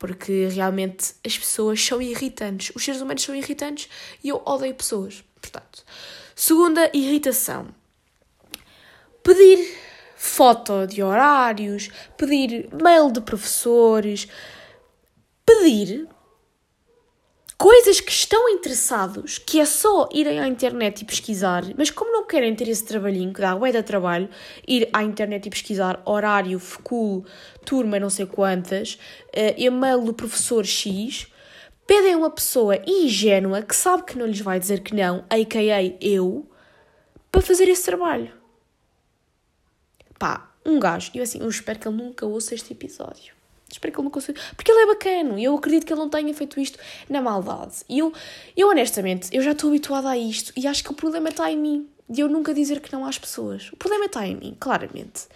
Porque 0.00 0.48
realmente 0.48 1.14
as 1.24 1.38
pessoas 1.38 1.80
são 1.80 2.02
irritantes. 2.02 2.72
Os 2.74 2.84
seres 2.84 3.00
humanos 3.00 3.22
são 3.22 3.32
irritantes 3.32 3.88
e 4.24 4.30
eu 4.30 4.42
odeio 4.44 4.74
pessoas. 4.74 5.22
Portanto, 5.40 5.84
segunda 6.34 6.90
irritação. 6.92 7.68
Pedir 9.22 9.78
foto 10.16 10.88
de 10.88 11.04
horários, 11.04 11.88
pedir 12.16 12.68
mail 12.72 13.12
de 13.12 13.20
professores, 13.20 14.26
pedir 15.58 16.08
coisas 17.58 18.00
que 18.00 18.10
estão 18.10 18.48
interessados, 18.48 19.36
que 19.38 19.60
é 19.60 19.64
só 19.66 20.08
irem 20.12 20.40
à 20.40 20.48
internet 20.48 21.02
e 21.02 21.04
pesquisar, 21.04 21.62
mas 21.76 21.90
como 21.90 22.10
não 22.10 22.26
querem 22.26 22.54
ter 22.54 22.68
esse 22.68 22.84
trabalhinho, 22.84 23.32
que 23.32 23.40
dá 23.40 23.54
bué 23.54 23.70
de 23.72 23.82
trabalho, 23.82 24.30
ir 24.66 24.88
à 24.92 25.02
internet 25.02 25.46
e 25.46 25.50
pesquisar 25.50 26.00
horário, 26.06 26.58
FECUL, 26.58 27.24
turma 27.64 27.98
não 27.98 28.08
sei 28.08 28.26
quantas, 28.26 28.94
uh, 28.94 29.54
e-mail 29.58 30.02
do 30.02 30.14
professor 30.14 30.64
X, 30.64 31.26
pedem 31.86 32.16
uma 32.16 32.30
pessoa 32.30 32.80
ingênua 32.86 33.62
que 33.62 33.76
sabe 33.76 34.04
que 34.04 34.16
não 34.16 34.26
lhes 34.26 34.40
vai 34.40 34.58
dizer 34.58 34.80
que 34.80 34.94
não, 34.94 35.24
a.k.a. 35.28 35.82
eu, 36.00 36.48
para 37.30 37.42
fazer 37.42 37.68
esse 37.68 37.84
trabalho. 37.84 38.32
Pá, 40.18 40.50
um 40.64 40.78
gajo, 40.78 41.10
eu 41.14 41.22
assim, 41.22 41.40
eu 41.40 41.48
espero 41.48 41.78
que 41.78 41.88
ele 41.88 41.96
nunca 41.96 42.24
ouça 42.24 42.54
este 42.54 42.72
episódio. 42.72 43.39
Espero 43.70 43.92
que 43.92 44.00
ele 44.00 44.04
não 44.04 44.10
consiga. 44.10 44.40
Porque 44.56 44.70
ele 44.70 44.80
é 44.80 44.86
bacana 44.86 45.40
e 45.40 45.44
eu 45.44 45.56
acredito 45.56 45.86
que 45.86 45.92
ele 45.92 46.00
não 46.00 46.08
tenha 46.08 46.32
feito 46.34 46.60
isto 46.60 46.78
na 47.08 47.20
maldade. 47.22 47.76
E 47.88 47.98
eu, 47.98 48.12
eu 48.56 48.68
honestamente, 48.68 49.28
eu 49.32 49.42
já 49.42 49.52
estou 49.52 49.70
habituada 49.70 50.08
a 50.08 50.18
isto 50.18 50.52
e 50.56 50.66
acho 50.66 50.82
que 50.82 50.90
o 50.90 50.94
problema 50.94 51.28
está 51.28 51.50
em 51.50 51.56
mim. 51.56 51.88
De 52.08 52.22
eu 52.22 52.28
nunca 52.28 52.52
dizer 52.52 52.80
que 52.80 52.92
não 52.92 53.06
às 53.06 53.18
pessoas. 53.18 53.70
O 53.72 53.76
problema 53.76 54.06
está 54.06 54.26
em 54.26 54.34
mim, 54.34 54.56
claramente. 54.58 55.28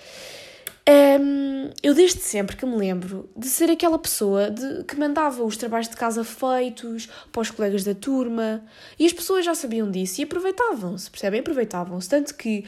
Um, 0.87 1.71
eu 1.83 1.95
desde 1.95 2.21
sempre 2.21 2.57
que 2.57 2.67
me 2.67 2.77
lembro 2.77 3.31
de 3.35 3.49
ser 3.49 3.71
aquela 3.71 3.99
pessoa 3.99 4.51
de, 4.51 4.85
que 4.85 4.97
mandava 4.97 5.43
os 5.43 5.57
trabalhos 5.57 5.89
de 5.89 5.97
casa 5.97 6.23
feitos 6.23 7.09
para 7.33 7.41
os 7.41 7.51
colegas 7.51 7.85
da 7.85 7.95
turma 7.95 8.63
e 8.99 9.07
as 9.07 9.13
pessoas 9.13 9.47
já 9.47 9.55
sabiam 9.55 9.91
disso 9.91 10.21
e 10.21 10.25
aproveitavam-se, 10.25 11.11
percebem? 11.11 11.41
Aproveitavam-se. 11.41 12.09
Tanto 12.09 12.35
que 12.35 12.65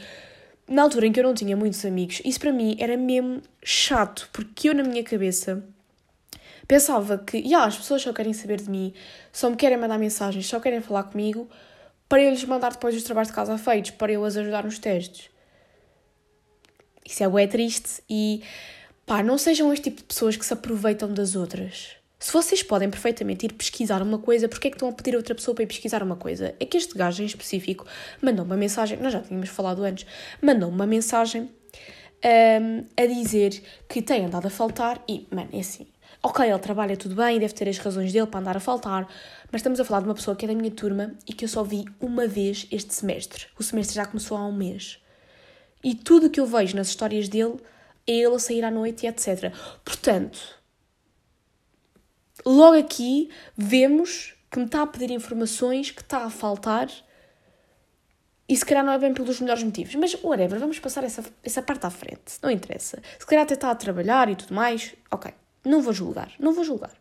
na 0.67 0.81
altura 0.81 1.07
em 1.07 1.11
que 1.11 1.19
eu 1.19 1.23
não 1.23 1.33
tinha 1.33 1.55
muitos 1.55 1.83
amigos, 1.85 2.21
isso 2.25 2.39
para 2.39 2.51
mim 2.51 2.75
era 2.79 2.97
mesmo 2.97 3.41
chato, 3.63 4.29
porque 4.33 4.69
eu 4.69 4.75
na 4.75 4.83
minha 4.83 5.03
cabeça 5.03 5.63
pensava 6.67 7.17
que, 7.17 7.37
yeah, 7.37 7.65
as 7.65 7.77
pessoas 7.77 8.01
só 8.01 8.11
querem 8.11 8.33
saber 8.33 8.61
de 8.61 8.69
mim, 8.69 8.93
só 9.31 9.49
me 9.49 9.55
querem 9.55 9.77
mandar 9.77 9.97
mensagens, 9.97 10.45
só 10.45 10.59
querem 10.59 10.81
falar 10.81 11.03
comigo, 11.03 11.49
para 12.09 12.21
eu 12.21 12.29
lhes 12.29 12.43
mandar 12.43 12.71
depois 12.71 12.95
os 12.95 13.03
trabalhos 13.03 13.29
de 13.29 13.35
casa 13.35 13.57
feitos, 13.57 13.91
para 13.91 14.11
eu 14.11 14.23
as 14.23 14.35
ajudar 14.35 14.63
nos 14.63 14.77
testes. 14.77 15.29
Isso 17.05 17.23
é 17.23 17.29
bué 17.29 17.47
triste 17.47 18.03
e, 18.09 18.43
pá, 19.05 19.23
não 19.23 19.37
sejam 19.37 19.71
este 19.71 19.85
tipo 19.85 19.97
de 19.97 20.03
pessoas 20.03 20.35
que 20.35 20.45
se 20.45 20.53
aproveitam 20.53 21.13
das 21.13 21.35
outras. 21.35 21.96
Se 22.19 22.33
vocês 22.33 22.63
podem 22.63 22.89
perfeitamente 22.89 23.45
ir 23.45 23.53
pesquisar 23.53 24.01
uma 24.01 24.17
coisa, 24.17 24.49
porquê 24.49 24.69
é 24.69 24.71
que 24.71 24.75
estão 24.75 24.89
a 24.89 24.91
pedir 24.91 25.13
a 25.13 25.17
outra 25.17 25.35
pessoa 25.35 25.53
para 25.53 25.63
ir 25.63 25.67
pesquisar 25.67 26.01
uma 26.01 26.15
coisa? 26.15 26.55
É 26.59 26.65
que 26.65 26.75
este 26.75 26.97
gajo 26.97 27.21
em 27.21 27.27
específico 27.27 27.85
mandou 28.21 28.43
uma 28.43 28.57
mensagem, 28.57 28.97
nós 28.97 29.13
já 29.13 29.21
tínhamos 29.21 29.49
falado 29.49 29.83
antes, 29.83 30.05
mandou 30.41 30.67
uma 30.67 30.87
mensagem 30.87 31.49
um, 32.23 32.85
a 32.97 33.05
dizer 33.05 33.61
que 33.87 34.01
tem 34.01 34.25
andado 34.25 34.47
a 34.47 34.49
faltar 34.49 35.03
e, 35.07 35.27
mano, 35.29 35.49
é 35.53 35.59
assim. 35.59 35.85
Ok, 36.23 36.43
ele 36.43 36.57
trabalha 36.59 36.97
tudo 36.97 37.15
bem, 37.15 37.39
deve 37.39 37.53
ter 37.53 37.69
as 37.69 37.77
razões 37.77 38.11
dele 38.11 38.25
para 38.25 38.39
andar 38.39 38.57
a 38.57 38.59
faltar, 38.59 39.07
mas 39.51 39.59
estamos 39.59 39.79
a 39.79 39.85
falar 39.85 39.99
de 39.99 40.07
uma 40.07 40.15
pessoa 40.15 40.35
que 40.35 40.45
é 40.45 40.47
da 40.47 40.55
minha 40.55 40.71
turma 40.71 41.13
e 41.27 41.33
que 41.33 41.45
eu 41.45 41.49
só 41.49 41.63
vi 41.63 41.85
uma 41.99 42.25
vez 42.25 42.67
este 42.71 42.93
semestre. 42.95 43.45
O 43.59 43.63
semestre 43.63 43.95
já 43.95 44.05
começou 44.07 44.35
há 44.35 44.45
um 44.45 44.51
mês. 44.51 44.99
E 45.83 45.93
tudo 45.93 46.25
o 46.25 46.29
que 46.31 46.39
eu 46.39 46.47
vejo 46.47 46.75
nas 46.75 46.87
histórias 46.87 47.29
dele 47.29 47.57
é 48.07 48.13
ele 48.13 48.35
a 48.35 48.39
sair 48.39 48.63
à 48.63 48.71
noite 48.71 49.05
e 49.05 49.09
etc. 49.09 49.53
Portanto, 49.85 50.39
logo 52.45 52.77
aqui 52.77 53.29
vemos 53.55 54.35
que 54.49 54.59
me 54.59 54.65
está 54.65 54.81
a 54.81 54.87
pedir 54.87 55.11
informações 55.11 55.91
que 55.91 56.01
está 56.01 56.23
a 56.23 56.29
faltar 56.29 56.89
e 58.49 58.55
se 58.55 58.65
calhar 58.65 58.83
não 58.83 58.93
é 58.93 58.97
bem 58.97 59.13
pelos 59.13 59.41
melhores 59.41 59.63
motivos. 59.63 59.93
Mas, 59.95 60.15
whatever, 60.23 60.57
vamos 60.57 60.79
passar 60.79 61.03
essa, 61.03 61.23
essa 61.43 61.61
parte 61.61 61.85
à 61.85 61.89
frente. 61.89 62.39
Não 62.41 62.49
interessa. 62.49 63.01
Se 63.19 63.25
calhar 63.25 63.43
até 63.43 63.55
está 63.55 63.69
a 63.69 63.75
trabalhar 63.75 64.29
e 64.29 64.35
tudo 64.35 64.53
mais. 64.53 64.95
Ok, 65.11 65.31
não 65.65 65.81
vou 65.81 65.91
julgar. 65.91 66.31
Não 66.39 66.53
vou 66.53 66.63
julgar. 66.63 66.93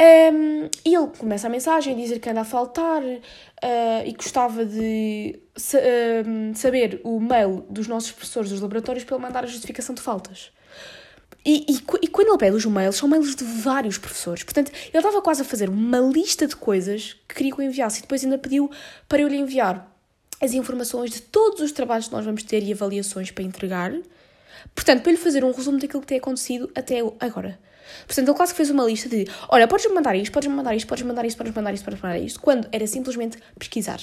Um, 0.00 0.68
e 0.84 0.94
ele 0.94 1.08
começa 1.18 1.46
a 1.46 1.50
mensagem 1.50 1.94
a 1.94 1.96
dizer 1.96 2.18
que 2.18 2.28
anda 2.28 2.40
a 2.40 2.44
faltar 2.44 3.02
uh, 3.02 4.06
e 4.06 4.12
gostava 4.12 4.64
de 4.64 5.38
sa 5.54 5.78
uh, 5.78 6.56
saber 6.56 7.00
o 7.04 7.20
mail 7.20 7.64
dos 7.68 7.86
nossos 7.86 8.10
professores 8.10 8.50
dos 8.50 8.60
laboratórios 8.60 9.04
para 9.04 9.16
ele 9.16 9.24
mandar 9.24 9.44
a 9.44 9.46
justificação 9.46 9.94
de 9.94 10.00
faltas. 10.00 10.50
E, 11.44 11.66
e, 11.68 11.76
e, 12.02 12.08
quando 12.08 12.28
ele 12.28 12.38
pede 12.38 12.56
os 12.56 12.64
mails, 12.66 12.96
são 12.96 13.08
mails 13.08 13.34
de 13.34 13.44
vários 13.44 13.98
professores. 13.98 14.44
Portanto, 14.44 14.70
ele 14.70 14.96
estava 14.96 15.20
quase 15.20 15.42
a 15.42 15.44
fazer 15.44 15.68
uma 15.68 15.98
lista 15.98 16.46
de 16.46 16.54
coisas 16.54 17.16
que 17.28 17.34
queria 17.34 17.52
que 17.52 17.60
eu 17.60 17.64
enviasse 17.64 17.98
e 17.98 18.02
depois 18.02 18.22
ainda 18.22 18.38
pediu 18.38 18.70
para 19.08 19.22
eu 19.22 19.28
lhe 19.28 19.36
enviar 19.36 19.90
as 20.40 20.52
informações 20.52 21.10
de 21.10 21.22
todos 21.22 21.60
os 21.60 21.72
trabalhos 21.72 22.06
que 22.06 22.12
nós 22.12 22.24
vamos 22.24 22.42
ter 22.42 22.62
e 22.62 22.72
avaliações 22.72 23.30
para 23.30 23.42
entregar. 23.42 23.92
Portanto, 24.74 25.02
para 25.02 25.12
lhe 25.12 25.18
fazer 25.18 25.44
um 25.44 25.52
resumo 25.52 25.78
daquilo 25.78 26.00
que 26.00 26.06
tem 26.06 26.18
acontecido 26.18 26.70
até 26.74 27.00
agora. 27.18 27.58
Portanto, 28.06 28.28
ele 28.28 28.36
quase 28.36 28.52
que 28.52 28.56
fez 28.56 28.70
uma 28.70 28.84
lista 28.84 29.08
de: 29.08 29.26
olha, 29.48 29.66
podes-me 29.66 29.94
mandar 29.94 30.14
isto, 30.14 30.32
podes-me 30.32 30.54
mandar 30.54 30.74
isto, 30.74 30.86
podes-me 30.86 31.08
mandar 31.08 31.24
isto, 31.24 31.36
podes-me 31.36 31.56
mandar 31.56 31.74
isto, 31.74 31.84
podes-me 31.84 32.08
mandar 32.08 32.20
isto, 32.20 32.40
quando 32.40 32.68
era 32.70 32.86
simplesmente 32.86 33.38
pesquisar. 33.58 34.00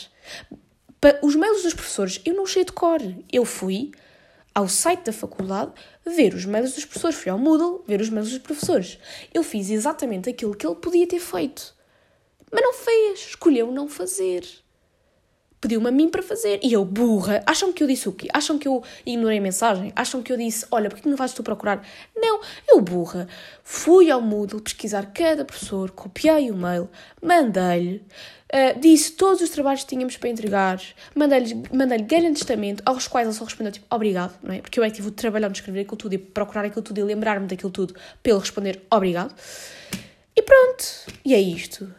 Para 0.99 1.17
os 1.21 1.35
mails 1.35 1.63
dos 1.63 1.73
professores, 1.73 2.21
eu 2.25 2.33
não 2.33 2.45
sei 2.45 2.65
de 2.65 2.73
cor. 2.73 2.99
Eu 3.31 3.45
fui 3.45 3.91
ao 4.53 4.67
site 4.67 5.05
da 5.05 5.13
faculdade 5.13 5.71
ver 6.05 6.33
os 6.33 6.45
mails 6.45 6.73
dos 6.73 6.85
professores. 6.85 7.17
Fui 7.17 7.31
ao 7.31 7.37
Moodle 7.37 7.83
ver 7.87 8.01
os 8.01 8.09
mails 8.09 8.29
dos 8.29 8.39
professores. 8.39 8.99
Eu 9.33 9.43
fiz 9.43 9.69
exatamente 9.69 10.29
aquilo 10.29 10.55
que 10.55 10.65
ele 10.65 10.75
podia 10.75 11.07
ter 11.07 11.19
feito. 11.19 11.75
Mas 12.51 12.61
não 12.61 12.73
fez. 12.73 13.19
Escolheu 13.19 13.71
não 13.71 13.87
fazer. 13.87 14.43
Pediu-me 15.61 15.89
a 15.89 15.91
mim 15.91 16.07
para 16.07 16.23
fazer. 16.23 16.59
E 16.63 16.71
eu, 16.71 16.85
burra, 16.85 17.43
acham 17.45 17.73
que 17.73 17.83
eu 17.83 17.87
disse 17.87 18.07
o 18.07 18.13
quê? 18.13 18.29
Acham 18.33 18.57
que 18.57 18.67
eu 18.67 18.81
ignorei 19.05 19.39
a 19.39 19.41
mensagem? 19.41 19.91
Acham 19.93 20.23
que 20.23 20.31
eu 20.31 20.37
disse, 20.37 20.65
olha, 20.71 20.89
porquê 20.89 21.09
não 21.09 21.17
vais 21.17 21.33
tu 21.33 21.43
procurar? 21.43 21.85
Não, 22.15 22.39
eu, 22.65 22.79
burra, 22.79 23.27
fui 23.61 24.09
ao 24.09 24.21
Moodle 24.21 24.61
pesquisar 24.61 25.07
cada 25.07 25.43
professor, 25.43 25.91
copiei 25.91 26.49
o 26.49 26.55
mail, 26.55 26.89
mandei-lhe, 27.21 28.05
uh, 28.53 28.79
disse 28.79 29.13
todos 29.13 29.41
os 29.41 29.49
trabalhos 29.49 29.83
que 29.83 29.89
tínhamos 29.89 30.17
para 30.17 30.29
entregar, 30.29 30.81
mandei-lhe 31.15 31.63
mandei 31.71 31.99
grande 31.99 32.33
testamento, 32.33 32.83
aos 32.85 33.07
quais 33.07 33.27
ele 33.27 33.35
só 33.35 33.43
respondeu 33.45 33.71
tipo, 33.71 33.85
obrigado, 33.89 34.37
não 34.43 34.53
é? 34.53 34.61
Porque 34.61 34.79
eu 34.79 34.83
é 34.83 34.89
que 34.89 34.97
tive 34.97 35.07
o 35.07 35.11
trabalhão 35.11 35.49
de 35.49 35.59
escrever 35.59 35.81
aquilo 35.81 35.97
tudo 35.97 36.13
e 36.13 36.17
procurar 36.17 36.65
aquilo 36.65 36.81
tudo 36.81 36.99
e 36.99 37.03
lembrar-me 37.03 37.47
daquilo 37.47 37.71
tudo 37.71 37.95
ele 38.23 38.39
responder 38.39 38.81
obrigado. 38.91 39.33
E 40.35 40.41
pronto, 40.41 40.85
e 41.25 41.33
é 41.33 41.39
isto 41.39 41.91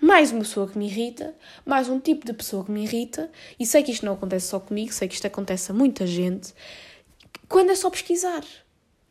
mais 0.00 0.32
uma 0.32 0.40
pessoa 0.40 0.66
que 0.66 0.78
me 0.78 0.86
irrita, 0.86 1.34
mais 1.64 1.88
um 1.88 2.00
tipo 2.00 2.24
de 2.24 2.32
pessoa 2.32 2.64
que 2.64 2.70
me 2.70 2.84
irrita, 2.84 3.30
e 3.58 3.66
sei 3.66 3.82
que 3.82 3.92
isto 3.92 4.06
não 4.06 4.14
acontece 4.14 4.46
só 4.46 4.58
comigo, 4.58 4.92
sei 4.92 5.06
que 5.06 5.14
isto 5.14 5.26
acontece 5.26 5.70
a 5.70 5.74
muita 5.74 6.06
gente, 6.06 6.54
quando 7.48 7.70
é 7.70 7.74
só 7.74 7.90
pesquisar. 7.90 8.42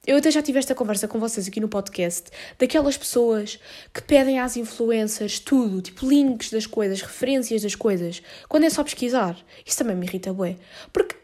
Eu 0.08 0.18
até 0.18 0.32
já 0.32 0.42
tive 0.42 0.60
esta 0.60 0.74
conversa 0.74 1.08
com 1.08 1.20
vocês 1.20 1.48
aqui 1.48 1.60
no 1.60 1.68
podcast, 1.68 2.30
daquelas 2.58 2.98
pessoas 2.98 3.60
que 3.94 4.02
pedem 4.02 4.40
às 4.40 4.58
influências 4.58 5.40
tudo, 5.40 5.82
tipo 5.82 6.08
links 6.08 6.50
das 6.50 6.66
coisas, 6.66 7.02
referências 7.02 7.62
das 7.62 7.76
coisas, 7.76 8.22
quando 8.48 8.64
é 8.64 8.70
só 8.70 8.84
pesquisar. 8.84 9.38
Isso 9.66 9.78
também 9.78 9.96
me 9.96 10.08
irrita, 10.08 10.34
bué. 10.34 10.56
Porque 10.92 11.16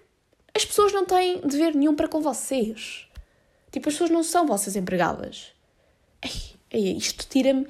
as 0.53 0.65
pessoas 0.65 0.93
não 0.93 1.05
têm 1.05 1.41
dever 1.41 1.73
nenhum 1.73 1.95
para 1.95 2.07
com 2.07 2.21
vocês. 2.21 3.07
Tipo, 3.71 3.89
as 3.89 3.95
pessoas 3.95 4.09
não 4.11 4.23
são 4.23 4.45
vossas 4.45 4.75
empregadas. 4.75 5.53
Ei, 6.21 6.31
ei, 6.71 6.97
isto 6.97 7.27
tira-me 7.27 7.67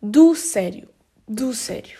do 0.00 0.34
sério 0.34 0.88
do 1.28 1.54
sério. 1.54 1.98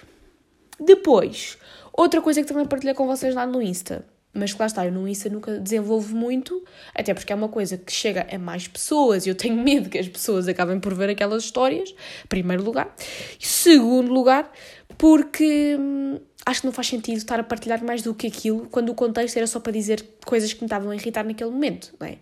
Depois, 0.79 1.59
outra 1.93 2.21
coisa 2.21 2.43
que 2.43 2.49
também 2.49 2.67
partilhei 2.67 2.95
com 2.95 3.07
vocês 3.07 3.35
lá 3.35 3.47
no 3.47 3.63
Insta, 3.63 4.05
mas 4.35 4.53
que 4.53 4.61
lá 4.61 4.67
está, 4.67 4.85
eu 4.85 4.93
no 4.93 5.07
Insta 5.07 5.31
nunca 5.31 5.59
desenvolvo 5.59 6.15
muito, 6.15 6.63
até 6.95 7.15
porque 7.15 7.33
é 7.33 7.37
uma 7.37 7.49
coisa 7.49 7.79
que 7.79 7.93
chega 7.93 8.27
a 8.31 8.39
mais 8.39 8.67
pessoas 8.67 9.25
e 9.25 9.29
eu 9.29 9.35
tenho 9.35 9.57
medo 9.63 9.89
que 9.89 9.99
as 9.99 10.09
pessoas 10.09 10.49
acabem 10.49 10.81
por 10.81 10.93
ver 10.93 11.11
aquelas 11.11 11.45
histórias, 11.45 11.95
primeiro 12.29 12.63
lugar. 12.63 12.95
E 13.41 13.47
segundo 13.47 14.13
lugar, 14.13 14.51
porque, 14.99 15.77
acho 16.45 16.61
que 16.61 16.67
não 16.67 16.73
faz 16.73 16.89
sentido 16.89 17.17
estar 17.17 17.39
a 17.39 17.45
partilhar 17.45 17.83
mais 17.85 18.03
do 18.03 18.15
que 18.15 18.27
aquilo 18.27 18.67
quando 18.71 18.91
o 18.91 18.95
contexto 18.95 19.37
era 19.37 19.47
só 19.47 19.61
para 19.61 19.73
dizer 19.73 20.05
coisas 20.27 20.53
que 20.53 20.61
me 20.61 20.67
estavam 20.67 20.91
a 20.91 20.97
irritar 20.97 21.25
naquele 21.25 21.51
momento, 21.51 21.95
não 21.99 22.07
é? 22.07 22.19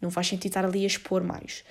Não 0.00 0.10
faz 0.12 0.28
sentido 0.28 0.50
estar 0.50 0.64
ali 0.64 0.84
a 0.84 0.86
expor 0.86 1.24
mais. 1.24 1.64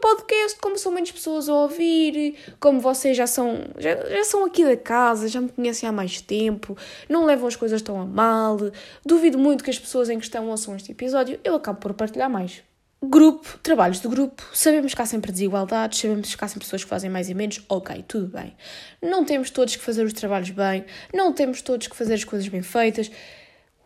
Podcast, 0.00 0.58
como 0.60 0.78
são 0.78 0.92
menos 0.92 1.12
pessoas 1.12 1.48
a 1.48 1.54
ouvir, 1.54 2.36
como 2.58 2.80
vocês 2.80 3.16
já 3.16 3.26
são, 3.26 3.66
já, 3.78 3.96
já 3.96 4.24
são 4.24 4.44
aqui 4.44 4.64
da 4.64 4.76
casa, 4.76 5.28
já 5.28 5.40
me 5.40 5.48
conhecem 5.48 5.88
há 5.88 5.92
mais 5.92 6.20
tempo, 6.20 6.76
não 7.08 7.24
levam 7.24 7.46
as 7.46 7.56
coisas 7.56 7.80
tão 7.82 8.00
a 8.00 8.06
mal, 8.06 8.58
duvido 9.04 9.38
muito 9.38 9.62
que 9.62 9.70
as 9.70 9.78
pessoas 9.78 10.08
em 10.08 10.18
questão 10.18 10.48
ouçam 10.48 10.74
este 10.74 10.92
episódio, 10.92 11.38
eu 11.44 11.54
acabo 11.54 11.78
por 11.78 11.94
partilhar 11.94 12.30
mais. 12.30 12.62
Grupo, 13.02 13.58
trabalhos 13.62 13.98
de 14.00 14.08
grupo, 14.08 14.44
sabemos 14.52 14.92
que 14.92 15.00
há 15.00 15.06
sempre 15.06 15.32
desigualdades, 15.32 15.98
sabemos 16.00 16.34
que 16.34 16.44
há 16.44 16.48
sempre 16.48 16.66
pessoas 16.66 16.84
que 16.84 16.90
fazem 16.90 17.08
mais 17.08 17.30
e 17.30 17.34
menos, 17.34 17.64
ok, 17.66 18.04
tudo 18.06 18.26
bem. 18.26 18.54
Não 19.00 19.24
temos 19.24 19.50
todos 19.50 19.74
que 19.74 19.82
fazer 19.82 20.04
os 20.04 20.12
trabalhos 20.12 20.50
bem, 20.50 20.84
não 21.14 21.32
temos 21.32 21.62
todos 21.62 21.86
que 21.86 21.96
fazer 21.96 22.14
as 22.14 22.24
coisas 22.24 22.46
bem 22.48 22.60
feitas, 22.60 23.10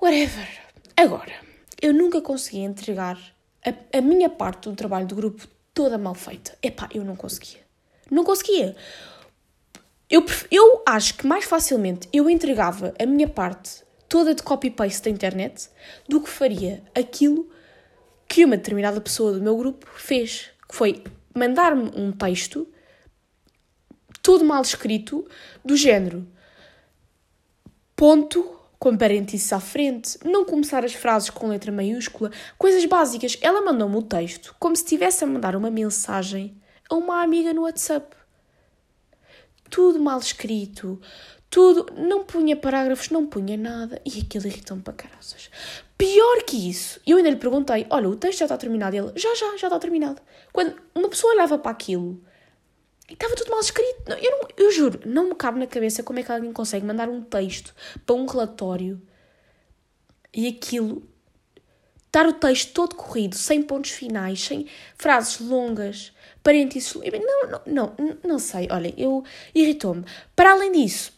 whatever. 0.02 0.48
Agora, 0.96 1.32
eu 1.80 1.92
nunca 1.92 2.20
consegui 2.20 2.58
entregar 2.58 3.16
a, 3.64 3.98
a 3.98 4.00
minha 4.00 4.28
parte 4.28 4.68
do 4.68 4.74
trabalho 4.74 5.06
do 5.06 5.14
grupo 5.14 5.46
toda 5.74 5.98
mal 5.98 6.14
feita. 6.14 6.56
Epá, 6.62 6.88
eu 6.94 7.04
não 7.04 7.16
conseguia. 7.16 7.60
Não 8.10 8.24
conseguia. 8.24 8.74
Eu, 10.08 10.24
eu 10.50 10.82
acho 10.86 11.14
que 11.14 11.26
mais 11.26 11.44
facilmente 11.44 12.08
eu 12.12 12.30
entregava 12.30 12.94
a 12.98 13.04
minha 13.04 13.28
parte 13.28 13.82
toda 14.08 14.34
de 14.34 14.42
copy-paste 14.42 15.02
da 15.02 15.10
internet 15.10 15.68
do 16.08 16.20
que 16.20 16.30
faria 16.30 16.82
aquilo 16.94 17.50
que 18.28 18.44
uma 18.44 18.56
determinada 18.56 19.00
pessoa 19.00 19.32
do 19.32 19.42
meu 19.42 19.56
grupo 19.56 19.86
fez. 19.96 20.50
Que 20.68 20.74
foi 20.74 21.02
mandar-me 21.34 21.90
um 21.96 22.12
texto 22.12 22.68
todo 24.22 24.44
mal 24.44 24.62
escrito, 24.62 25.28
do 25.62 25.76
género 25.76 26.26
ponto, 27.96 28.58
com 28.84 28.98
parênteses 28.98 29.50
à 29.50 29.58
frente, 29.58 30.18
não 30.22 30.44
começar 30.44 30.84
as 30.84 30.92
frases 30.92 31.30
com 31.30 31.48
letra 31.48 31.72
maiúscula, 31.72 32.30
coisas 32.58 32.84
básicas. 32.84 33.38
Ela 33.40 33.62
mandou-me 33.62 33.96
o 33.96 34.02
texto 34.02 34.54
como 34.60 34.76
se 34.76 34.82
estivesse 34.82 35.24
a 35.24 35.26
mandar 35.26 35.56
uma 35.56 35.70
mensagem 35.70 36.60
a 36.90 36.94
uma 36.94 37.22
amiga 37.22 37.54
no 37.54 37.62
WhatsApp. 37.62 38.14
Tudo 39.70 39.98
mal 39.98 40.18
escrito, 40.18 41.00
tudo, 41.48 41.86
não 41.96 42.24
punha 42.24 42.54
parágrafos, 42.54 43.08
não 43.08 43.24
punha 43.24 43.56
nada, 43.56 44.02
e 44.04 44.20
aquilo 44.20 44.48
irritou-me 44.48 44.82
para 44.82 44.92
caraças. 44.92 45.48
Pior 45.96 46.42
que 46.42 46.68
isso, 46.68 47.00
eu 47.06 47.16
ainda 47.16 47.30
lhe 47.30 47.36
perguntei: 47.36 47.86
olha, 47.88 48.10
o 48.10 48.16
texto 48.16 48.40
já 48.40 48.44
está 48.44 48.58
terminado. 48.58 48.94
E 48.94 48.98
ele: 48.98 49.12
já, 49.16 49.34
já, 49.34 49.56
já 49.56 49.68
está 49.68 49.78
terminado. 49.78 50.20
Quando 50.52 50.76
uma 50.94 51.08
pessoa 51.08 51.32
olhava 51.32 51.56
para 51.56 51.70
aquilo 51.70 52.22
e 53.08 53.12
estava 53.12 53.34
tudo 53.34 53.50
mal 53.50 53.60
escrito. 53.60 54.12
Eu, 54.12 54.30
não, 54.30 54.48
eu 54.56 54.72
juro, 54.72 55.00
não 55.04 55.28
me 55.28 55.34
cabe 55.34 55.58
na 55.58 55.66
cabeça 55.66 56.02
como 56.02 56.18
é 56.18 56.22
que 56.22 56.32
alguém 56.32 56.52
consegue 56.52 56.86
mandar 56.86 57.08
um 57.08 57.22
texto 57.22 57.74
para 58.04 58.14
um 58.14 58.26
relatório 58.26 59.00
e 60.32 60.48
aquilo. 60.48 61.02
Dar 62.10 62.28
o 62.28 62.32
texto 62.32 62.72
todo 62.72 62.94
corrido, 62.94 63.34
sem 63.34 63.60
pontos 63.60 63.90
finais, 63.90 64.40
sem 64.40 64.68
frases 64.96 65.40
longas, 65.40 66.12
parênteses. 66.44 66.94
Não, 66.94 67.50
não, 67.50 67.62
não, 67.66 68.18
não 68.22 68.38
sei. 68.38 68.68
Olha, 68.70 68.94
eu 68.96 69.24
irritou-me. 69.52 70.04
Para 70.36 70.52
além 70.52 70.70
disso, 70.70 71.12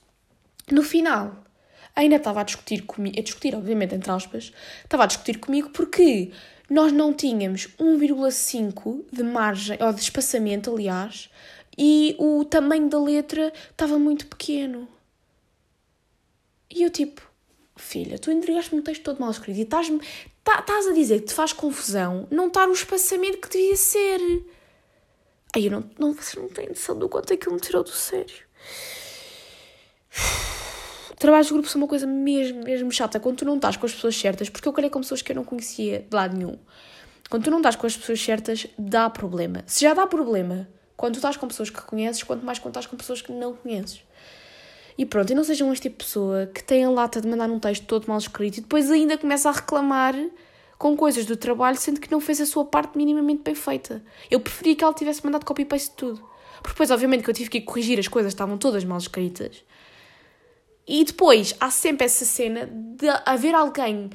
no 0.73 0.83
final, 0.83 1.45
ainda 1.95 2.17
estava 2.17 2.41
a 2.41 2.45
discutir 2.45 2.83
comigo, 2.83 3.19
a 3.19 3.23
discutir, 3.23 3.55
obviamente, 3.55 3.95
entre 3.95 4.11
aspas, 4.11 4.53
estava 4.83 5.05
a 5.05 5.07
discutir 5.07 5.39
comigo 5.39 5.69
porque 5.69 6.33
nós 6.69 6.93
não 6.93 7.13
tínhamos 7.13 7.69
1,5 7.79 9.05
de 9.13 9.23
margem, 9.23 9.79
ou 9.81 9.93
de 9.93 10.01
espaçamento, 10.01 10.73
aliás, 10.73 11.31
e 11.77 12.17
o 12.19 12.45
tamanho 12.45 12.89
da 12.89 13.01
letra 13.01 13.53
estava 13.71 13.99
muito 13.99 14.27
pequeno. 14.27 14.89
E 16.71 16.83
eu 16.83 16.91
tipo, 16.91 17.23
filha, 17.77 18.19
tu 18.19 18.31
entregaste-me 18.31 18.81
um 18.81 18.85
texto 18.85 19.03
todo 19.03 19.21
mal 19.21 19.31
escrito 19.31 19.59
e 19.59 19.63
estás-me 19.63 20.01
tá, 20.43 20.61
estás 20.61 20.87
a 20.87 20.93
dizer 20.93 21.21
que 21.21 21.27
te 21.27 21.35
faz 21.35 21.53
confusão 21.53 22.27
não 22.31 22.49
estar 22.49 22.69
o 22.69 22.73
espaçamento 22.73 23.39
que 23.39 23.49
devia 23.49 23.77
ser. 23.77 24.21
Aí 25.55 25.67
eu 25.67 25.73
não, 25.73 25.91
não, 25.99 26.13
vocês 26.13 26.35
não 26.35 26.49
têm 26.49 26.69
noção 26.69 26.99
do 26.99 27.09
quanto 27.09 27.33
é 27.33 27.37
que 27.37 27.49
ele 27.49 27.55
me 27.55 27.61
tirou 27.61 27.83
do 27.83 27.91
sério. 27.91 28.47
Trabalhos 31.19 31.47
de 31.47 31.53
grupo 31.55 31.69
são 31.69 31.81
uma 31.81 31.89
coisa 31.89 32.07
mesmo, 32.07 32.63
mesmo 32.63 32.93
chata 32.93 33.19
quando 33.19 33.39
tu 33.39 33.45
não 33.45 33.57
estás 33.57 33.77
com 33.77 33.87
as 33.87 33.95
pessoas 33.95 34.15
certas, 34.17 34.51
porque 34.51 34.69
eu 34.69 34.73
calhei 34.73 34.91
com 34.91 35.01
pessoas 35.01 35.23
que 35.23 35.33
eu 35.33 35.37
não 35.37 35.45
conhecia 35.45 36.01
de 36.01 36.15
lado 36.15 36.37
nenhum. 36.37 36.59
Quando 37.31 37.45
tu 37.45 37.51
não 37.51 37.59
estás 37.59 37.75
com 37.75 37.87
as 37.87 37.97
pessoas 37.97 38.21
certas, 38.21 38.67
dá 38.79 39.09
problema. 39.09 39.65
Se 39.67 39.81
já 39.81 39.95
dá 39.95 40.07
problema 40.07 40.69
quando 40.97 41.15
tu 41.15 41.17
estás 41.17 41.37
com 41.37 41.47
pessoas 41.47 41.71
que 41.71 41.81
conheces, 41.83 42.23
quanto 42.23 42.45
mais 42.45 42.59
quando 42.59 42.73
estás 42.73 42.87
com 42.87 42.97
pessoas 42.97 43.21
que 43.21 43.33
não 43.33 43.55
conheces. 43.55 44.03
E 44.99 45.05
pronto, 45.05 45.31
e 45.31 45.35
não 45.35 45.45
sejam 45.45 45.71
este 45.73 45.83
tipo 45.83 45.99
de 45.99 46.05
pessoa 46.05 46.47
que 46.47 46.65
tem 46.65 46.85
a 46.85 46.91
lata 46.91 47.21
de 47.21 47.29
mandar 47.29 47.51
um 47.51 47.59
texto 47.59 47.85
todo 47.85 48.07
mal 48.07 48.17
escrito 48.17 48.59
e 48.59 48.61
depois 48.63 48.91
ainda 48.91 49.19
começa 49.19 49.49
a 49.51 49.53
reclamar 49.53 50.15
com 50.79 50.97
coisas 50.97 51.27
do 51.27 51.37
trabalho, 51.37 51.77
sendo 51.77 52.01
que 52.01 52.11
não 52.11 52.21
fez 52.21 52.41
a 52.41 52.47
sua 52.47 52.65
parte 52.65 52.97
minimamente 52.97 53.43
bem 53.43 53.55
feita. 53.55 54.03
Eu 54.31 54.41
preferia 54.41 54.75
que 54.75 54.85
ela 54.85 54.95
tivesse 54.95 55.25
mandado 55.25 55.45
copy-paste 55.45 55.91
de 55.91 55.97
tudo. 55.97 56.21
Porque 56.57 56.71
depois, 56.71 56.91
obviamente, 56.91 57.23
que 57.23 57.31
eu 57.31 57.35
tive 57.35 57.51
que 57.51 57.61
corrigir 57.61 57.99
as 57.99 58.09
coisas, 58.09 58.33
estavam 58.33 58.59
todas 58.59 58.85
mal 58.85 58.99
escritas. 58.99 59.63
E 60.87 61.05
depois 61.05 61.55
há 61.61 61.71
sempre 61.71 62.07
essa 62.07 62.25
cena 62.25 62.67
de 62.67 63.09
haver 63.25 63.55
alguém 63.55 64.11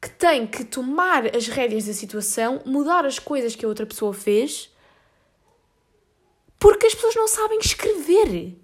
que 0.00 0.10
tem 0.10 0.46
que 0.46 0.64
tomar 0.64 1.34
as 1.34 1.48
rédeas 1.48 1.86
da 1.86 1.92
situação, 1.92 2.60
mudar 2.64 3.06
as 3.06 3.18
coisas 3.18 3.56
que 3.56 3.64
a 3.64 3.68
outra 3.68 3.86
pessoa 3.86 4.12
fez 4.12 4.70
porque 6.58 6.86
as 6.86 6.94
pessoas 6.94 7.14
não 7.14 7.28
sabem 7.28 7.58
escrever. 7.58 8.58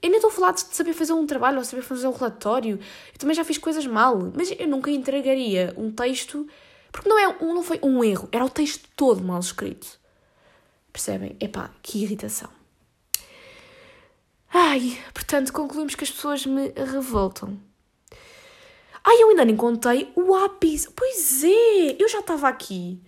Eu 0.00 0.10
nem 0.10 0.16
estou 0.16 0.30
a 0.30 0.32
falar 0.32 0.52
de 0.52 0.60
saber 0.60 0.92
fazer 0.92 1.12
um 1.12 1.26
trabalho 1.26 1.58
ou 1.58 1.64
saber 1.64 1.82
fazer 1.82 2.06
um 2.06 2.12
relatório. 2.12 2.78
Eu 3.12 3.18
também 3.18 3.34
já 3.34 3.44
fiz 3.44 3.58
coisas 3.58 3.86
mal, 3.86 4.32
mas 4.34 4.50
eu 4.56 4.68
nunca 4.68 4.90
entregaria 4.90 5.74
um 5.76 5.90
texto 5.90 6.46
porque 6.90 7.08
não, 7.08 7.18
é, 7.18 7.38
não 7.40 7.62
foi 7.62 7.78
um 7.82 8.02
erro, 8.02 8.28
era 8.32 8.44
o 8.44 8.50
texto 8.50 8.88
todo 8.96 9.22
mal 9.22 9.40
escrito. 9.40 9.98
Percebem? 10.92 11.36
Epá, 11.40 11.70
que 11.82 12.02
irritação. 12.02 12.50
Ai, 14.52 14.98
portanto, 15.12 15.52
concluímos 15.52 15.94
que 15.94 16.04
as 16.04 16.10
pessoas 16.10 16.46
me 16.46 16.70
revoltam. 16.70 17.60
Ai, 19.04 19.22
eu 19.22 19.28
ainda 19.28 19.44
nem 19.44 19.56
contei 19.56 20.10
o 20.16 20.34
ápice. 20.34 20.90
Pois 20.90 21.44
é, 21.44 21.96
eu 22.02 22.08
já 22.08 22.20
estava 22.20 22.48
aqui, 22.48 23.00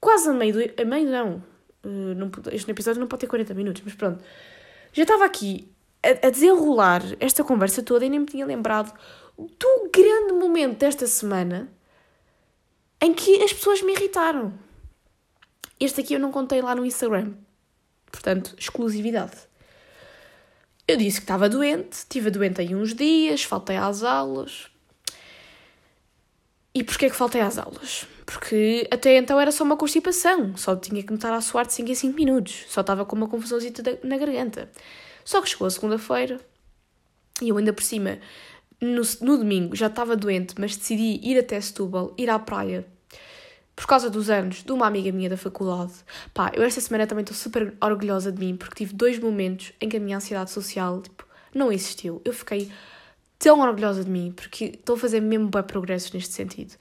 quase 0.00 0.28
a 0.28 0.32
meio 0.32 0.52
do... 0.52 0.82
A 0.82 0.84
meio 0.84 1.08
não, 1.08 1.42
Uh, 1.84 2.14
não, 2.14 2.30
este 2.52 2.70
episódio 2.70 3.00
não 3.00 3.08
pode 3.08 3.20
ter 3.20 3.26
40 3.26 3.54
minutos, 3.54 3.82
mas 3.84 3.94
pronto. 3.94 4.22
Já 4.92 5.02
estava 5.02 5.24
aqui 5.24 5.70
a, 6.02 6.26
a 6.26 6.30
desenrolar 6.30 7.02
esta 7.18 7.44
conversa 7.44 7.82
toda 7.82 8.04
e 8.04 8.10
nem 8.10 8.20
me 8.20 8.26
tinha 8.26 8.44
lembrado 8.44 8.92
do 9.38 9.90
grande 9.92 10.32
momento 10.32 10.78
desta 10.78 11.06
semana 11.06 11.68
em 13.00 13.14
que 13.14 13.42
as 13.42 13.52
pessoas 13.52 13.80
me 13.82 13.92
irritaram. 13.92 14.52
Este 15.78 16.00
aqui 16.00 16.14
eu 16.14 16.20
não 16.20 16.30
contei 16.30 16.60
lá 16.60 16.74
no 16.74 16.84
Instagram. 16.84 17.32
Portanto, 18.10 18.54
exclusividade. 18.58 19.36
Eu 20.86 20.96
disse 20.96 21.18
que 21.18 21.24
estava 21.24 21.48
doente, 21.48 21.92
estive 21.92 22.30
doente 22.30 22.60
aí 22.60 22.74
uns 22.74 22.94
dias, 22.94 23.44
faltei 23.44 23.76
às 23.76 24.02
aulas. 24.02 24.69
E 26.74 26.84
porquê 26.84 27.10
que 27.10 27.16
faltei 27.16 27.40
às 27.40 27.58
aulas? 27.58 28.06
Porque 28.24 28.86
até 28.90 29.16
então 29.16 29.40
era 29.40 29.50
só 29.50 29.64
uma 29.64 29.76
constipação, 29.76 30.56
só 30.56 30.76
tinha 30.76 31.02
que 31.02 31.10
me 31.10 31.16
estar 31.16 31.32
a 31.32 31.40
suar 31.40 31.66
de 31.66 31.72
5 31.72 31.90
em 31.90 31.94
5 31.94 32.16
minutos, 32.16 32.64
só 32.68 32.80
estava 32.80 33.04
com 33.04 33.16
uma 33.16 33.26
confusãozinha 33.26 33.72
na 34.04 34.16
garganta. 34.16 34.70
Só 35.24 35.42
que 35.42 35.48
chegou 35.48 35.66
a 35.66 35.70
segunda-feira 35.70 36.40
e 37.42 37.48
eu 37.48 37.58
ainda 37.58 37.72
por 37.72 37.82
cima, 37.82 38.18
no, 38.80 39.02
no 39.20 39.38
domingo, 39.38 39.74
já 39.74 39.88
estava 39.88 40.16
doente, 40.16 40.54
mas 40.58 40.76
decidi 40.76 41.20
ir 41.22 41.38
até 41.38 41.60
Setúbal, 41.60 42.14
ir 42.16 42.30
à 42.30 42.38
praia, 42.38 42.86
por 43.74 43.86
causa 43.86 44.08
dos 44.08 44.30
anos 44.30 44.62
de 44.62 44.72
uma 44.72 44.86
amiga 44.86 45.10
minha 45.10 45.28
da 45.28 45.36
faculdade. 45.36 45.92
Pá, 46.32 46.52
eu 46.54 46.62
esta 46.62 46.80
semana 46.80 47.06
também 47.06 47.22
estou 47.22 47.36
super 47.36 47.74
orgulhosa 47.80 48.30
de 48.30 48.38
mim, 48.38 48.56
porque 48.56 48.76
tive 48.76 48.94
dois 48.94 49.18
momentos 49.18 49.72
em 49.80 49.88
que 49.88 49.96
a 49.96 50.00
minha 50.00 50.16
ansiedade 50.18 50.50
social, 50.50 51.00
tipo, 51.00 51.26
não 51.54 51.72
existiu. 51.72 52.20
Eu 52.24 52.32
fiquei 52.32 52.70
tão 53.40 53.58
orgulhosa 53.60 54.04
de 54.04 54.10
mim, 54.10 54.32
porque 54.36 54.66
estou 54.66 54.94
a 54.94 54.98
fazer 54.98 55.20
mesmo 55.20 55.48
bem 55.48 55.62
progressos 55.62 56.12
neste 56.12 56.34
sentido. 56.34 56.74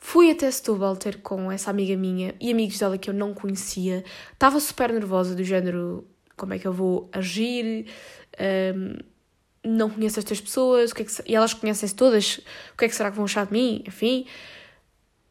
Fui 0.00 0.30
até 0.30 0.50
Setúbal 0.50 0.96
ter 0.96 1.22
com 1.22 1.52
essa 1.52 1.70
amiga 1.70 1.96
minha 1.96 2.34
e 2.40 2.50
amigos 2.50 2.78
dela 2.78 2.98
que 2.98 3.08
eu 3.08 3.14
não 3.14 3.32
conhecia. 3.32 4.04
Estava 4.32 4.58
super 4.58 4.92
nervosa, 4.92 5.34
do 5.34 5.44
género: 5.44 6.04
como 6.36 6.52
é 6.52 6.58
que 6.58 6.66
eu 6.66 6.72
vou 6.72 7.08
agir? 7.12 7.86
Um, 8.76 8.96
não 9.62 9.90
conheço 9.90 10.18
estas 10.18 10.40
pessoas, 10.40 10.90
o 10.90 10.94
que 10.94 11.02
é 11.02 11.04
que, 11.04 11.12
e 11.26 11.36
elas 11.36 11.54
conhecem-se 11.54 11.94
todas, 11.94 12.40
o 12.72 12.76
que 12.78 12.86
é 12.86 12.88
que 12.88 12.94
será 12.94 13.10
que 13.10 13.16
vão 13.16 13.26
achar 13.26 13.46
de 13.46 13.52
mim? 13.52 13.84
Enfim, 13.86 14.26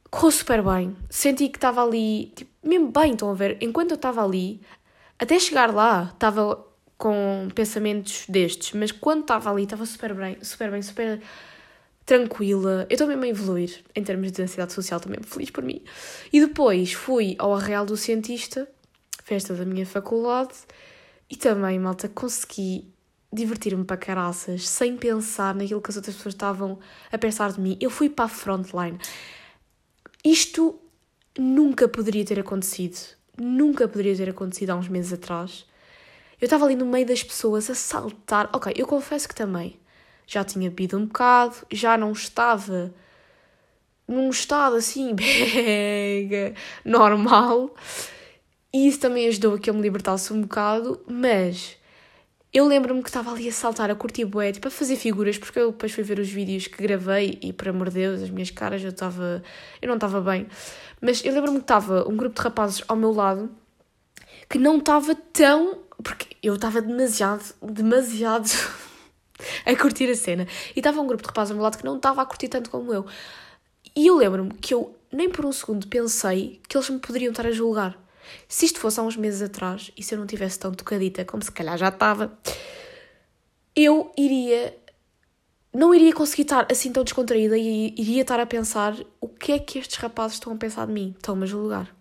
correu 0.10 0.32
super 0.32 0.64
bem. 0.64 0.96
Senti 1.10 1.50
que 1.50 1.58
estava 1.58 1.84
ali, 1.84 2.32
tipo, 2.36 2.52
mesmo 2.64 2.92
bem, 2.92 3.14
estão 3.14 3.32
a 3.32 3.34
ver? 3.34 3.58
Enquanto 3.60 3.92
eu 3.92 3.96
estava 3.96 4.24
ali, 4.24 4.62
até 5.18 5.38
chegar 5.40 5.74
lá, 5.74 6.12
estava 6.14 6.69
com 7.00 7.48
pensamentos 7.56 8.26
destes, 8.28 8.74
mas 8.74 8.92
quando 8.92 9.22
estava 9.22 9.50
ali, 9.50 9.64
estava 9.64 9.86
super 9.86 10.14
bem, 10.14 10.38
super 10.44 10.70
bem, 10.70 10.82
super 10.82 11.22
tranquila. 12.06 12.86
Eu 12.90 12.96
estou 12.96 13.08
mesmo 13.08 13.24
a 13.24 13.28
evoluir 13.30 13.82
em 13.96 14.04
termos 14.04 14.34
de 14.34 14.42
ansiedade 14.42 14.74
social, 14.74 15.00
mesmo 15.08 15.26
feliz 15.26 15.50
por 15.50 15.64
mim. 15.64 15.82
E 16.32 16.42
depois 16.42 16.92
fui 16.92 17.36
ao 17.40 17.56
Arreal 17.56 17.86
do 17.86 17.96
Cientista, 17.96 18.68
festa 19.24 19.54
da 19.54 19.64
minha 19.64 19.86
faculdade, 19.86 20.54
e 21.30 21.38
também, 21.38 21.80
malta, 21.80 22.10
consegui 22.10 22.94
divertir-me 23.32 23.86
para 23.86 23.96
caraças, 23.96 24.68
sem 24.68 24.98
pensar 24.98 25.56
naquilo 25.56 25.82
que 25.82 25.92
as 25.92 25.96
outras 25.96 26.18
pessoas 26.18 26.36
estavam 26.36 26.80
a 27.10 27.18
pensar 27.18 27.54
de 27.54 27.62
mim. 27.62 27.78
Eu 27.80 27.90
fui 27.90 28.10
para 28.10 28.26
a 28.26 28.28
frontline. 28.28 29.00
Isto 30.26 30.78
nunca 31.38 31.88
poderia 31.88 32.26
ter 32.26 32.42
acontecido. 32.42 32.98
Nunca 33.38 33.88
poderia 33.88 34.18
ter 34.18 34.30
acontecido 34.30 34.72
há 34.72 34.76
uns 34.76 34.90
meses 34.90 35.14
atrás. 35.14 35.69
Eu 36.40 36.46
estava 36.46 36.66
ali 36.66 36.76
no 36.76 36.86
meio 36.86 37.06
das 37.06 37.24
pessoas 37.24 37.70
a 37.70 37.76
saltar. 37.76 38.50
Ok, 38.54 38.74
eu 38.76 38.88
confesso 38.88 39.28
que 39.28 39.36
também 39.36 39.80
já 40.26 40.44
tinha 40.44 40.70
bebido 40.70 40.98
um 40.98 41.06
bocado, 41.06 41.56
já 41.72 41.98
não 41.98 42.12
estava 42.12 42.94
num 44.08 44.30
estado 44.30 44.76
assim, 44.76 45.14
mega 45.18 46.54
normal. 46.86 47.74
E 48.72 48.88
isso 48.88 49.00
também 49.00 49.28
ajudou 49.28 49.56
a 49.56 49.60
que 49.60 49.70
eu 49.70 49.74
me 49.74 49.82
libertasse 49.82 50.32
um 50.32 50.42
bocado, 50.42 51.02
mas 51.08 51.78
eu 52.54 52.66
lembro-me 52.66 53.04
que 53.04 53.10
estava 53.10 53.32
ali 53.32 53.48
a 53.48 53.52
saltar, 53.52 53.92
a 53.92 53.96
curtir 53.96 54.26
bué, 54.26 54.52
tipo, 54.52 54.68
a 54.68 54.72
fazer 54.72 54.96
figuras, 54.96 55.38
porque 55.38 55.60
eu 55.60 55.72
depois 55.72 55.92
fui 55.92 56.04
ver 56.04 56.20
os 56.20 56.30
vídeos 56.30 56.68
que 56.68 56.82
gravei 56.82 57.38
e, 57.42 57.54
por 57.54 57.70
amor 57.70 57.90
de 57.90 57.96
Deus, 57.96 58.24
as 58.24 58.30
minhas 58.30 58.50
caras, 58.50 58.84
eu 58.84 58.90
estava... 58.90 59.44
Eu 59.82 59.88
não 59.88 59.96
estava 59.96 60.20
bem. 60.20 60.48
Mas 61.00 61.24
eu 61.24 61.34
lembro-me 61.34 61.58
que 61.58 61.64
estava 61.64 62.08
um 62.08 62.16
grupo 62.16 62.36
de 62.36 62.42
rapazes 62.42 62.84
ao 62.88 62.96
meu 62.96 63.12
lado 63.12 63.52
que 64.50 64.58
não 64.58 64.78
estava 64.78 65.14
tão... 65.14 65.80
Porque 66.04 66.36
eu 66.42 66.56
estava 66.56 66.82
demasiado, 66.82 67.44
demasiado 67.62 68.50
a 69.66 69.76
curtir 69.76 70.10
a 70.10 70.16
cena. 70.16 70.48
E 70.76 70.80
estava 70.80 71.02
um 71.02 71.08
grupo 71.08 71.24
de 71.24 71.28
rapazes 71.28 71.52
ao 71.52 71.56
meu 71.56 71.64
lado 71.64 71.78
que 71.78 71.86
não 71.86 71.98
estava 71.98 72.22
a 72.22 72.26
curtir 72.26 72.48
tanto 72.48 72.70
como 72.70 72.94
eu. 72.94 73.06
E 73.96 74.08
eu 74.08 74.16
lembro-me 74.16 74.54
que 74.54 74.74
eu 74.74 74.96
nem 75.12 75.30
por 75.30 75.46
um 75.46 75.52
segundo 75.52 75.88
pensei 75.88 76.62
que 76.68 76.78
eles 76.78 76.90
me 76.90 77.00
poderiam 77.00 77.32
estar 77.32 77.46
a 77.46 77.52
julgar. 77.52 77.98
Se 78.48 78.66
isto 78.66 78.80
fosse 78.80 79.00
há 79.00 79.04
uns 79.04 79.18
meses 79.18 79.42
atrás, 79.42 79.92
e 79.98 80.04
se 80.04 80.14
eu 80.14 80.20
não 80.20 80.28
tivesse 80.28 80.60
tão 80.60 80.72
tocadita 80.72 81.26
como 81.26 81.44
se 81.44 81.52
calhar 81.52 81.78
já 81.78 81.90
estava, 81.90 82.38
eu 83.76 84.12
iria. 84.18 84.78
Não 85.74 85.94
iria 85.94 86.14
conseguir 86.14 86.44
estar 86.44 86.68
assim 86.72 86.92
tão 86.92 87.04
descontraída 87.04 87.58
e 87.58 87.94
iria 87.96 88.22
estar 88.22 88.40
a 88.40 88.46
pensar 88.46 88.96
o 89.22 89.28
que 89.28 89.52
é 89.52 89.60
que 89.60 89.78
estes 89.78 89.98
rapazes 89.98 90.36
estão 90.36 90.54
a 90.54 90.56
pensar 90.56 90.88
de 90.88 90.94
mim, 90.94 91.14
estão-me 91.16 91.44
a 91.44 91.48
julgar. 91.48 91.96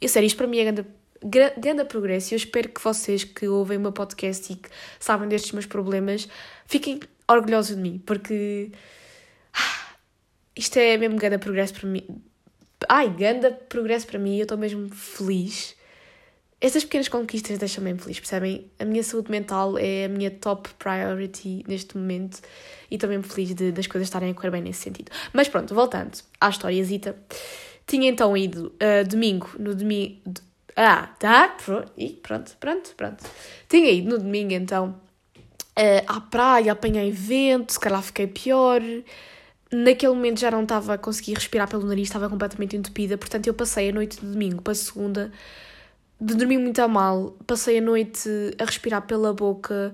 Eu 0.00 0.08
sério, 0.08 0.26
isto 0.26 0.36
para 0.36 0.46
mim 0.46 0.58
é 0.58 0.64
grande, 0.64 0.88
grande 1.22 1.84
progresso 1.84 2.32
e 2.32 2.34
eu 2.34 2.36
espero 2.36 2.68
que 2.68 2.82
vocês 2.82 3.24
que 3.24 3.48
ouvem 3.48 3.78
o 3.78 3.80
meu 3.80 3.92
podcast 3.92 4.52
e 4.52 4.56
que 4.56 4.68
sabem 4.98 5.28
destes 5.28 5.52
meus 5.52 5.66
problemas 5.66 6.28
fiquem 6.66 7.00
orgulhosos 7.26 7.76
de 7.76 7.82
mim, 7.82 8.02
porque 8.04 8.72
ah, 9.52 9.94
isto 10.56 10.78
é 10.78 10.96
mesmo 10.96 11.16
grande 11.16 11.38
progresso 11.38 11.74
para 11.74 11.88
mim, 11.88 12.22
Ai, 12.86 13.10
ganda 13.10 13.50
progresso 13.50 14.06
para 14.06 14.18
mim, 14.18 14.36
eu 14.36 14.42
estou 14.42 14.56
mesmo 14.56 14.88
feliz. 14.90 15.74
Estas 16.60 16.84
pequenas 16.84 17.08
conquistas 17.08 17.58
deixam-me 17.58 17.96
feliz, 17.98 18.18
percebem? 18.18 18.70
A 18.78 18.84
minha 18.84 19.02
saúde 19.02 19.30
mental 19.30 19.78
é 19.78 20.04
a 20.04 20.08
minha 20.08 20.30
top 20.30 20.68
priority 20.74 21.64
neste 21.66 21.96
momento 21.96 22.40
e 22.90 22.94
estou 22.94 23.08
mesmo 23.08 23.24
feliz 23.24 23.54
de, 23.54 23.72
das 23.72 23.86
coisas 23.86 24.06
estarem 24.06 24.30
a 24.30 24.34
correr 24.34 24.50
bem 24.50 24.62
nesse 24.62 24.80
sentido. 24.80 25.10
Mas 25.32 25.48
pronto, 25.48 25.74
voltando 25.74 26.18
à 26.40 26.48
historiazita. 26.48 27.16
Tinha 27.86 28.08
então 28.08 28.36
ido 28.36 28.72
uh, 28.74 29.06
domingo, 29.08 29.50
no 29.58 29.74
domingo. 29.74 30.20
Ah, 30.80 31.08
tá, 31.18 31.56
e 31.96 32.10
pronto, 32.10 32.56
pronto, 32.60 32.94
pronto. 32.96 33.24
Tinha 33.68 33.90
ido 33.90 34.10
no 34.10 34.18
domingo 34.18 34.52
então 34.52 34.90
uh, 35.76 36.04
à 36.06 36.20
praia, 36.20 36.70
apanhei 36.70 37.10
vento, 37.10 37.72
se 37.72 37.80
calhar 37.80 38.00
fiquei 38.00 38.28
pior 38.28 38.80
naquele 39.72 40.14
momento 40.14 40.38
já 40.38 40.52
não 40.52 40.62
estava 40.62 40.94
a 40.94 40.98
conseguir 40.98 41.34
respirar 41.34 41.68
pelo 41.68 41.84
nariz, 41.84 42.08
estava 42.08 42.28
completamente 42.28 42.76
entupida, 42.76 43.18
portanto 43.18 43.48
eu 43.48 43.54
passei 43.54 43.90
a 43.90 43.92
noite 43.92 44.20
de 44.20 44.26
domingo 44.26 44.62
para 44.62 44.72
segunda 44.74 45.32
de 46.20 46.34
dormir 46.34 46.58
muito 46.58 46.80
a 46.80 46.86
mal, 46.86 47.36
passei 47.44 47.78
a 47.78 47.80
noite 47.80 48.28
a 48.58 48.64
respirar 48.64 49.02
pela 49.02 49.32
boca, 49.32 49.92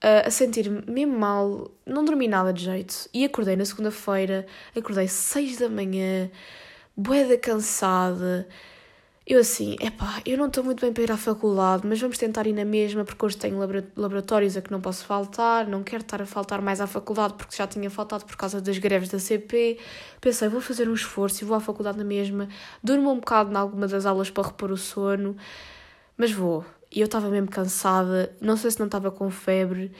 a 0.00 0.30
sentir-me 0.30 0.82
mesmo 0.86 1.16
mal, 1.18 1.70
não 1.86 2.04
dormi 2.04 2.28
nada 2.28 2.52
de 2.52 2.64
jeito. 2.64 3.08
E 3.12 3.24
acordei 3.24 3.56
na 3.56 3.64
segunda-feira, 3.64 4.46
acordei 4.76 5.08
seis 5.08 5.58
da 5.58 5.68
manhã, 5.68 6.30
boeda 6.96 7.38
cansada, 7.38 8.46
eu 9.26 9.40
assim, 9.40 9.74
epá, 9.80 10.20
eu 10.26 10.36
não 10.36 10.48
estou 10.48 10.62
muito 10.62 10.82
bem 10.82 10.92
para 10.92 11.02
ir 11.02 11.10
à 11.10 11.16
faculdade, 11.16 11.86
mas 11.86 11.98
vamos 11.98 12.18
tentar 12.18 12.46
ir 12.46 12.52
na 12.52 12.64
mesma, 12.64 13.04
porque 13.04 13.24
hoje 13.24 13.38
tenho 13.38 13.58
laboratórios 13.96 14.54
a 14.54 14.60
que 14.60 14.70
não 14.70 14.82
posso 14.82 15.06
faltar, 15.06 15.66
não 15.66 15.82
quero 15.82 16.02
estar 16.02 16.20
a 16.20 16.26
faltar 16.26 16.60
mais 16.60 16.78
à 16.78 16.86
faculdade 16.86 17.32
porque 17.32 17.56
já 17.56 17.66
tinha 17.66 17.88
faltado 17.88 18.26
por 18.26 18.36
causa 18.36 18.60
das 18.60 18.76
greves 18.76 19.08
da 19.08 19.18
CP. 19.18 19.78
Pensei, 20.20 20.48
vou 20.50 20.60
fazer 20.60 20.90
um 20.90 20.94
esforço 20.94 21.42
e 21.42 21.46
vou 21.46 21.56
à 21.56 21.60
faculdade 21.60 21.96
na 21.96 22.04
mesma, 22.04 22.48
durmo 22.82 23.10
um 23.10 23.16
bocado 23.16 23.50
em 23.50 23.56
alguma 23.56 23.88
das 23.88 24.04
aulas 24.04 24.28
para 24.28 24.48
repor 24.48 24.70
o 24.70 24.76
sono, 24.76 25.34
mas 26.18 26.30
vou. 26.30 26.62
E 26.92 27.00
eu 27.00 27.06
estava 27.06 27.30
mesmo 27.30 27.48
cansada, 27.48 28.36
não 28.42 28.58
sei 28.58 28.72
se 28.72 28.78
não 28.78 28.86
estava 28.86 29.10
com 29.10 29.30
febre, 29.30 29.90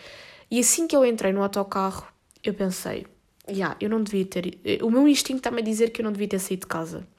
e 0.50 0.60
assim 0.60 0.86
que 0.86 0.94
eu 0.94 1.04
entrei 1.04 1.32
no 1.32 1.42
autocarro, 1.42 2.06
eu 2.42 2.52
pensei, 2.52 3.06
já, 3.48 3.54
yeah, 3.54 3.76
eu 3.80 3.88
não 3.88 4.02
devia 4.02 4.26
ter. 4.26 4.58
O 4.82 4.90
meu 4.90 5.08
instinto 5.08 5.38
está-me 5.38 5.62
a 5.62 5.64
dizer 5.64 5.90
que 5.90 6.02
eu 6.02 6.04
não 6.04 6.12
devia 6.12 6.28
ter 6.28 6.38
saído 6.38 6.60
de 6.62 6.66
casa 6.66 7.13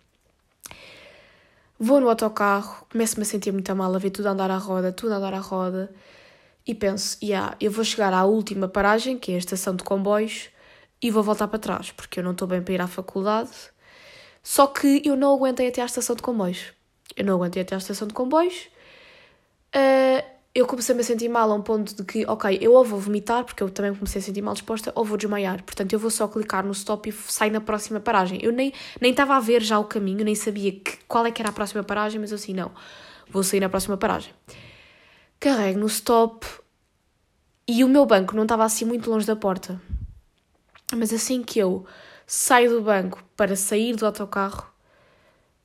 Vou 1.77 1.99
no 1.99 2.09
autocarro, 2.09 2.85
começo-me 2.89 3.23
a 3.23 3.25
sentir 3.25 3.51
muito 3.51 3.75
mal, 3.75 3.93
a 3.93 3.97
ver 3.97 4.09
tudo 4.09 4.27
a 4.27 4.31
andar 4.31 4.49
à 4.49 4.57
roda, 4.57 4.93
tudo 4.93 5.13
a 5.13 5.17
andar 5.17 5.33
à 5.33 5.39
roda, 5.39 5.93
e 6.65 6.73
penso, 6.73 7.17
yeah, 7.21 7.55
eu 7.59 7.69
vou 7.69 7.83
chegar 7.83 8.13
à 8.13 8.23
última 8.25 8.67
paragem, 8.67 9.19
que 9.19 9.31
é 9.33 9.35
a 9.35 9.37
estação 9.37 9.75
de 9.75 9.83
comboios, 9.83 10.49
e 11.01 11.11
vou 11.11 11.21
voltar 11.21 11.47
para 11.49 11.59
trás, 11.59 11.91
porque 11.91 12.19
eu 12.19 12.23
não 12.23 12.31
estou 12.31 12.47
bem 12.47 12.61
para 12.61 12.73
ir 12.73 12.81
à 12.81 12.87
faculdade. 12.87 13.51
Só 14.41 14.67
que 14.67 15.01
eu 15.05 15.15
não 15.17 15.33
aguentei 15.35 15.67
até 15.67 15.81
à 15.81 15.85
estação 15.85 16.15
de 16.15 16.21
comboios. 16.21 16.73
Eu 17.15 17.25
não 17.25 17.35
aguentei 17.35 17.61
até 17.61 17.75
à 17.75 17.77
estação 17.77 18.07
de 18.07 18.13
comboios. 18.13 18.67
Uh, 19.75 20.34
eu 20.55 20.65
comecei-me 20.65 21.01
a 21.01 21.03
sentir 21.03 21.27
mal 21.27 21.51
a 21.51 21.53
um 21.53 21.61
ponto 21.61 21.93
de 21.93 22.01
que, 22.05 22.25
ok, 22.25 22.57
eu 22.61 22.71
ou 22.71 22.85
vou 22.85 22.97
vomitar, 22.97 23.43
porque 23.43 23.61
eu 23.61 23.69
também 23.69 23.93
comecei 23.93 24.21
a 24.21 24.23
sentir 24.23 24.41
mal 24.41 24.53
disposta, 24.53 24.89
ou 24.95 25.03
vou 25.03 25.17
desmaiar. 25.17 25.61
Portanto, 25.61 25.91
eu 25.91 25.99
vou 25.99 26.09
só 26.09 26.29
clicar 26.29 26.65
no 26.65 26.71
stop 26.71 27.09
e 27.09 27.11
sair 27.11 27.49
na 27.49 27.59
próxima 27.59 27.99
paragem. 27.99 28.39
Eu 28.41 28.53
nem 28.53 28.71
nem 29.01 29.11
estava 29.11 29.35
a 29.35 29.39
ver 29.41 29.61
já 29.61 29.77
o 29.77 29.83
caminho, 29.83 30.23
nem 30.23 30.33
sabia 30.33 30.71
que, 30.71 30.97
qual 31.09 31.25
é 31.25 31.31
que 31.31 31.41
era 31.41 31.49
a 31.49 31.53
próxima 31.53 31.83
paragem, 31.83 32.21
mas 32.21 32.31
eu 32.31 32.35
assim, 32.35 32.53
não, 32.53 32.71
vou 33.29 33.43
sair 33.43 33.59
na 33.59 33.67
próxima 33.67 33.97
paragem. 33.97 34.33
Carrego 35.41 35.77
no 35.77 35.87
stop 35.87 36.47
e 37.67 37.83
o 37.83 37.89
meu 37.89 38.05
banco 38.05 38.33
não 38.33 38.43
estava 38.43 38.63
assim 38.63 38.85
muito 38.85 39.09
longe 39.11 39.27
da 39.27 39.35
porta. 39.35 39.81
Mas 40.95 41.11
assim 41.11 41.43
que 41.43 41.59
eu 41.59 41.85
saio 42.25 42.69
do 42.69 42.81
banco 42.81 43.21
para 43.35 43.57
sair 43.57 43.93
do 43.97 44.05
autocarro, 44.05 44.71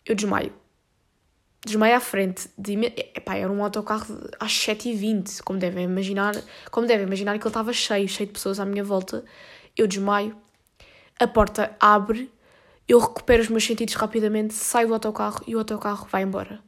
eu 0.04 0.16
desmaio 0.16 0.59
desmaio 1.64 1.96
à 1.96 2.00
frente 2.00 2.48
de 2.56 2.72
epá, 3.14 3.36
era 3.36 3.52
um 3.52 3.62
autocarro 3.62 4.28
às 4.38 4.52
7h20, 4.52 5.42
como 5.42 5.58
devem 5.58 5.84
imaginar, 5.84 6.34
como 6.70 6.86
devem 6.86 7.06
imaginar 7.06 7.38
que 7.38 7.44
ele 7.44 7.50
estava 7.50 7.72
cheio, 7.72 8.08
cheio 8.08 8.26
de 8.26 8.32
pessoas 8.32 8.58
à 8.58 8.64
minha 8.64 8.82
volta. 8.82 9.24
Eu 9.76 9.86
desmaio, 9.86 10.36
a 11.18 11.26
porta 11.26 11.76
abre, 11.78 12.32
eu 12.88 12.98
recupero 12.98 13.42
os 13.42 13.48
meus 13.48 13.64
sentidos 13.64 13.94
rapidamente, 13.94 14.54
saio 14.54 14.88
do 14.88 14.94
autocarro 14.94 15.42
e 15.46 15.54
o 15.54 15.58
autocarro 15.58 16.08
vai 16.10 16.22
embora. 16.22 16.60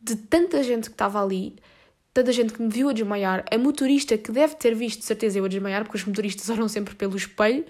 De 0.00 0.14
tanta 0.14 0.62
gente 0.62 0.88
que 0.88 0.94
estava 0.94 1.22
ali, 1.22 1.56
tanta 2.14 2.32
gente 2.32 2.52
que 2.52 2.62
me 2.62 2.68
viu 2.68 2.88
a 2.88 2.92
desmaiar, 2.92 3.44
a 3.50 3.58
motorista 3.58 4.16
que 4.16 4.30
deve 4.30 4.54
ter 4.54 4.74
visto, 4.74 5.00
de 5.00 5.04
certeza, 5.04 5.38
eu 5.38 5.44
a 5.44 5.48
desmaiar, 5.48 5.82
porque 5.82 5.98
os 5.98 6.04
motoristas 6.04 6.48
olham 6.50 6.68
sempre 6.68 6.94
pelo 6.94 7.16
espelho 7.16 7.64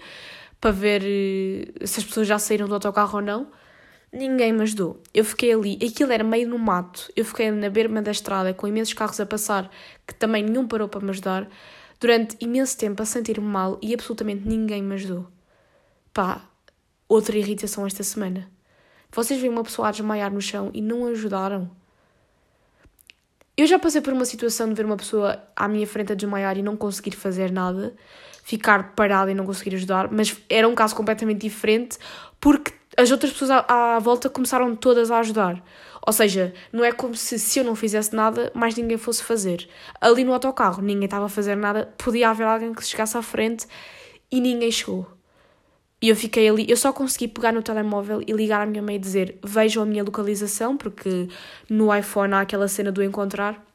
para 0.61 0.71
ver 0.71 1.01
eh, 1.03 1.85
se 1.85 1.99
as 1.99 2.05
pessoas 2.05 2.27
já 2.27 2.37
saíram 2.37 2.67
do 2.67 2.75
autocarro 2.75 3.17
ou 3.17 3.21
não 3.23 3.47
Ninguém 4.11 4.51
me 4.51 4.63
ajudou. 4.63 5.01
Eu 5.13 5.23
fiquei 5.23 5.53
ali, 5.53 5.77
aquilo 5.85 6.11
era 6.11 6.23
meio 6.23 6.49
no 6.49 6.57
mato. 6.57 7.11
Eu 7.15 7.23
fiquei 7.23 7.51
na 7.51 7.69
berma 7.69 8.01
da 8.01 8.11
estrada 8.11 8.53
com 8.53 8.67
imensos 8.67 8.93
carros 8.93 9.19
a 9.19 9.25
passar, 9.25 9.69
que 10.07 10.15
também 10.15 10.43
nenhum 10.43 10.67
parou 10.67 10.87
para 10.87 10.99
me 10.99 11.11
ajudar, 11.11 11.47
durante 11.99 12.35
imenso 12.39 12.77
tempo 12.77 13.01
a 13.01 13.05
sentir-me 13.05 13.45
mal 13.45 13.77
e 13.81 13.93
absolutamente 13.93 14.47
ninguém 14.47 14.81
me 14.81 14.95
ajudou. 14.95 15.27
Pá, 16.11 16.41
outra 17.07 17.37
irritação 17.37 17.85
esta 17.85 18.03
semana. 18.03 18.49
Vocês 19.11 19.39
veem 19.39 19.51
uma 19.51 19.63
pessoa 19.63 19.87
a 19.87 19.91
desmaiar 19.91 20.31
no 20.31 20.41
chão 20.41 20.71
e 20.73 20.81
não 20.81 21.05
ajudaram. 21.05 21.69
Eu 23.55 23.67
já 23.67 23.77
passei 23.77 23.99
por 23.99 24.13
uma 24.13 24.25
situação 24.25 24.69
de 24.69 24.73
ver 24.73 24.85
uma 24.85 24.95
pessoa 24.95 25.43
à 25.55 25.67
minha 25.67 25.85
frente 25.85 26.13
a 26.13 26.15
desmaiar 26.15 26.57
e 26.57 26.63
não 26.63 26.77
conseguir 26.77 27.11
fazer 27.11 27.51
nada, 27.51 27.93
ficar 28.43 28.95
parada 28.95 29.31
e 29.31 29.35
não 29.35 29.45
conseguir 29.45 29.75
ajudar, 29.75 30.09
mas 30.11 30.37
era 30.49 30.67
um 30.67 30.73
caso 30.73 30.95
completamente 30.95 31.41
diferente 31.41 31.97
porque 32.39 32.71
as 32.99 33.11
outras 33.11 33.31
pessoas 33.31 33.51
à, 33.51 33.65
à, 33.95 33.99
volta 33.99 34.29
começaram 34.29 34.75
todas 34.75 35.09
a 35.09 35.19
ajudar. 35.19 35.63
Ou 36.05 36.11
seja, 36.11 36.53
não 36.71 36.83
é 36.83 36.91
como 36.91 37.15
se 37.15 37.39
se 37.39 37.59
eu 37.59 37.63
não 37.63 37.75
fizesse 37.75 38.13
nada, 38.13 38.51
mais 38.53 38.75
ninguém 38.75 38.97
fosse 38.97 39.23
fazer. 39.23 39.69
Ali 40.01 40.25
no 40.25 40.33
autocarro, 40.33 40.81
ninguém 40.81 41.05
estava 41.05 41.25
a 41.25 41.29
fazer 41.29 41.55
nada, 41.55 41.93
podia 41.97 42.29
haver 42.29 42.45
alguém 42.45 42.73
que 42.73 42.85
chegasse 42.85 43.17
à 43.17 43.21
frente 43.21 43.65
e 44.29 44.41
ninguém 44.41 44.69
chegou. 44.69 45.07
E 46.01 46.09
eu 46.09 46.15
fiquei 46.15 46.49
ali, 46.49 46.65
eu 46.69 46.77
só 46.77 46.91
consegui 46.91 47.27
pegar 47.27 47.53
no 47.53 47.61
telemóvel 47.61 48.21
e 48.25 48.31
ligar 48.33 48.61
à 48.61 48.65
minha 48.65 48.81
mãe 48.81 48.95
e 48.95 48.99
dizer: 48.99 49.37
Vejam 49.43 49.83
a 49.83 49.85
minha 49.85 50.03
localização, 50.03 50.75
porque 50.77 51.27
no 51.69 51.93
iPhone 51.95 52.33
há 52.33 52.41
aquela 52.41 52.67
cena 52.67 52.91
do 52.91 53.03
encontrar 53.03 53.68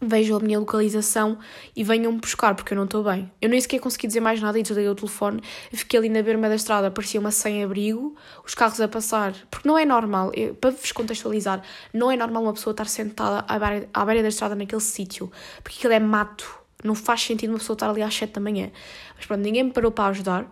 vejam 0.00 0.38
a 0.38 0.40
minha 0.40 0.58
localização 0.58 1.38
e 1.76 1.84
venham-me 1.84 2.18
buscar, 2.18 2.54
porque 2.54 2.72
eu 2.72 2.76
não 2.76 2.84
estou 2.84 3.04
bem. 3.04 3.30
Eu 3.40 3.48
nem 3.48 3.60
sequer 3.60 3.80
consegui 3.80 4.06
dizer 4.06 4.20
mais 4.20 4.40
nada 4.40 4.58
e 4.58 4.62
desliguei 4.62 4.88
o 4.88 4.94
telefone. 4.94 5.42
Fiquei 5.72 5.98
ali 5.98 6.08
na 6.08 6.22
berma 6.22 6.48
da 6.48 6.54
estrada, 6.54 6.90
parecia 6.90 7.20
uma 7.20 7.30
sem-abrigo, 7.30 8.16
os 8.44 8.54
carros 8.54 8.80
a 8.80 8.88
passar. 8.88 9.34
Porque 9.50 9.68
não 9.68 9.76
é 9.76 9.84
normal, 9.84 10.32
eu, 10.34 10.54
para 10.54 10.70
vos 10.70 10.90
contextualizar, 10.92 11.62
não 11.92 12.10
é 12.10 12.16
normal 12.16 12.44
uma 12.44 12.54
pessoa 12.54 12.72
estar 12.72 12.86
sentada 12.86 13.44
à 13.46 13.58
beira, 13.58 13.88
à 13.92 14.04
beira 14.04 14.22
da 14.22 14.28
estrada 14.28 14.54
naquele 14.54 14.80
sítio, 14.80 15.30
porque 15.62 15.78
aquilo 15.78 15.92
é 15.92 16.00
mato. 16.00 16.58
Não 16.82 16.94
faz 16.94 17.22
sentido 17.22 17.50
uma 17.50 17.58
pessoa 17.58 17.74
estar 17.74 17.90
ali 17.90 18.02
às 18.02 18.14
7 18.14 18.32
da 18.32 18.40
manhã. 18.40 18.70
Mas 19.16 19.26
pronto, 19.26 19.42
ninguém 19.42 19.64
me 19.64 19.70
parou 19.70 19.92
para 19.92 20.06
ajudar. 20.06 20.50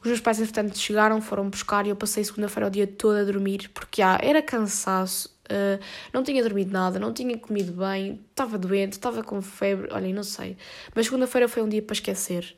Os 0.00 0.06
meus 0.06 0.20
pais, 0.20 0.40
entretanto, 0.40 0.78
chegaram, 0.78 1.20
foram 1.20 1.48
buscar 1.48 1.86
e 1.86 1.90
eu 1.90 1.96
passei 1.96 2.24
segunda-feira 2.24 2.66
o 2.66 2.70
dia 2.70 2.86
todo 2.86 3.18
a 3.18 3.24
dormir 3.24 3.70
porque 3.74 4.00
ah, 4.00 4.18
era 4.20 4.40
cansaço, 4.40 5.28
uh, 5.50 5.82
não 6.12 6.22
tinha 6.22 6.42
dormido 6.42 6.72
nada, 6.72 6.98
não 6.98 7.12
tinha 7.12 7.36
comido 7.36 7.72
bem, 7.72 8.20
estava 8.30 8.56
doente, 8.56 8.92
estava 8.92 9.22
com 9.22 9.42
febre, 9.42 9.88
olhem, 9.92 10.12
não 10.12 10.22
sei. 10.22 10.56
Mas 10.94 11.06
segunda-feira 11.06 11.48
foi 11.48 11.62
um 11.62 11.68
dia 11.68 11.82
para 11.82 11.94
esquecer. 11.94 12.54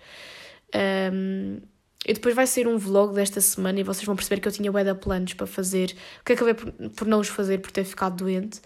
Um, 1.13 1.61
e 2.07 2.13
depois 2.15 2.35
vai 2.35 2.47
ser 2.47 2.67
um 2.67 2.77
vlog 2.77 3.15
desta 3.15 3.41
semana 3.41 3.79
e 3.79 3.83
vocês 3.83 4.05
vão 4.05 4.17
perceber 4.17 4.41
que 4.41 4.49
eu 4.49 4.53
tinha 4.53 4.73
bué 4.73 4.93
planos 4.95 5.35
para 5.35 5.47
fazer, 5.47 5.95
que 6.25 6.33
acabei 6.33 6.55
por, 6.55 6.73
por 6.91 7.07
não 7.07 7.21
os 7.21 7.29
fazer 7.29 7.59
por 7.59 7.71
ter 7.71 7.85
ficado 7.85 8.17
doente. 8.17 8.61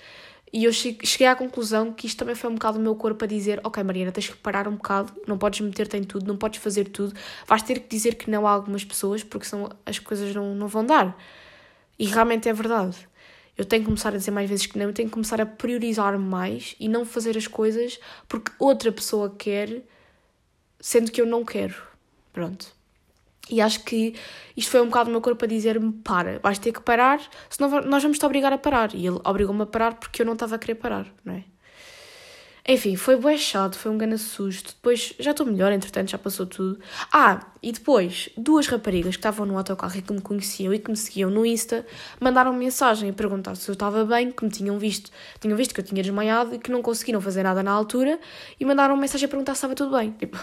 E 0.52 0.64
eu 0.64 0.72
cheguei 0.72 1.26
à 1.26 1.34
conclusão 1.34 1.92
que 1.92 2.06
isto 2.06 2.18
também 2.18 2.34
foi 2.34 2.48
um 2.48 2.54
bocado 2.54 2.78
o 2.78 2.80
meu 2.80 2.94
corpo 2.94 3.24
a 3.24 3.28
dizer: 3.28 3.60
Ok, 3.64 3.82
Mariana, 3.82 4.12
tens 4.12 4.28
que 4.28 4.36
parar 4.36 4.66
um 4.68 4.76
bocado, 4.76 5.12
não 5.26 5.36
podes 5.36 5.60
meter-te 5.60 5.96
em 5.96 6.04
tudo, 6.04 6.26
não 6.26 6.36
podes 6.36 6.60
fazer 6.62 6.84
tudo, 6.84 7.14
vais 7.46 7.62
ter 7.62 7.80
que 7.80 7.88
dizer 7.88 8.14
que 8.14 8.30
não 8.30 8.46
a 8.46 8.50
algumas 8.52 8.84
pessoas 8.84 9.22
porque 9.22 9.46
são, 9.46 9.68
as 9.84 9.98
coisas 9.98 10.34
não, 10.34 10.54
não 10.54 10.68
vão 10.68 10.86
dar. 10.86 11.18
E 11.98 12.06
realmente 12.06 12.48
é 12.48 12.52
verdade. 12.52 12.96
Eu 13.56 13.64
tenho 13.64 13.82
que 13.82 13.86
começar 13.86 14.10
a 14.10 14.18
dizer 14.18 14.30
mais 14.30 14.48
vezes 14.48 14.66
que 14.66 14.78
não, 14.78 14.86
eu 14.86 14.92
tenho 14.92 15.08
que 15.08 15.14
começar 15.14 15.40
a 15.40 15.46
priorizar 15.46 16.18
mais 16.18 16.76
e 16.78 16.88
não 16.88 17.04
fazer 17.04 17.36
as 17.36 17.46
coisas 17.46 17.98
porque 18.28 18.52
outra 18.58 18.92
pessoa 18.92 19.34
quer, 19.36 19.82
sendo 20.78 21.10
que 21.10 21.20
eu 21.20 21.26
não 21.26 21.44
quero. 21.44 21.74
Pronto. 22.32 22.76
E 23.48 23.60
acho 23.60 23.84
que 23.84 24.14
isto 24.56 24.70
foi 24.70 24.80
um 24.80 24.86
bocado 24.86 25.08
o 25.08 25.12
meu 25.12 25.20
corpo 25.20 25.44
a 25.44 25.48
dizer-me: 25.48 25.92
para, 25.92 26.38
vais 26.40 26.58
ter 26.58 26.72
que 26.72 26.80
parar, 26.80 27.20
senão 27.48 27.80
nós 27.82 28.02
vamos 28.02 28.18
te 28.18 28.26
obrigar 28.26 28.52
a 28.52 28.58
parar. 28.58 28.94
E 28.94 29.06
ele 29.06 29.20
obrigou-me 29.24 29.62
a 29.62 29.66
parar 29.66 29.94
porque 29.94 30.22
eu 30.22 30.26
não 30.26 30.34
estava 30.34 30.56
a 30.56 30.58
querer 30.58 30.74
parar, 30.74 31.06
não 31.24 31.34
é? 31.34 31.44
Enfim, 32.68 32.96
foi 32.96 33.14
bué 33.16 33.38
chato, 33.38 33.78
foi 33.78 33.92
um 33.92 33.98
grande 33.98 34.18
susto. 34.18 34.74
Depois 34.74 35.14
já 35.20 35.30
estou 35.30 35.46
melhor, 35.46 35.70
entretanto 35.70 36.10
já 36.10 36.18
passou 36.18 36.46
tudo. 36.46 36.80
Ah, 37.12 37.46
e 37.62 37.70
depois, 37.70 38.28
duas 38.36 38.66
raparigas 38.66 39.14
que 39.14 39.20
estavam 39.20 39.46
no 39.46 39.56
autocarro 39.56 39.96
e 39.96 40.02
que 40.02 40.12
me 40.12 40.20
conheciam 40.20 40.74
e 40.74 40.78
que 40.80 40.90
me 40.90 40.96
seguiam 40.96 41.30
no 41.30 41.46
Insta 41.46 41.86
mandaram 42.20 42.52
-me 42.52 42.58
mensagem 42.58 43.08
a 43.10 43.12
perguntar 43.12 43.54
se 43.54 43.70
eu 43.70 43.74
estava 43.74 44.04
bem, 44.04 44.32
que 44.32 44.44
me 44.44 44.50
tinham 44.50 44.78
visto, 44.80 45.12
tinham 45.40 45.56
visto 45.56 45.72
que 45.72 45.80
eu 45.80 45.84
tinha 45.84 46.02
desmaiado 46.02 46.56
e 46.56 46.58
que 46.58 46.72
não 46.72 46.82
conseguiram 46.82 47.20
fazer 47.20 47.44
nada 47.44 47.62
na 47.62 47.70
altura 47.70 48.18
e 48.58 48.64
mandaram 48.64 48.96
-me 48.96 49.02
mensagem 49.02 49.26
a 49.26 49.28
perguntar 49.28 49.54
se 49.54 49.58
estava 49.58 49.74
tudo 49.74 49.96
bem. 49.96 50.10
Tipo, 50.18 50.36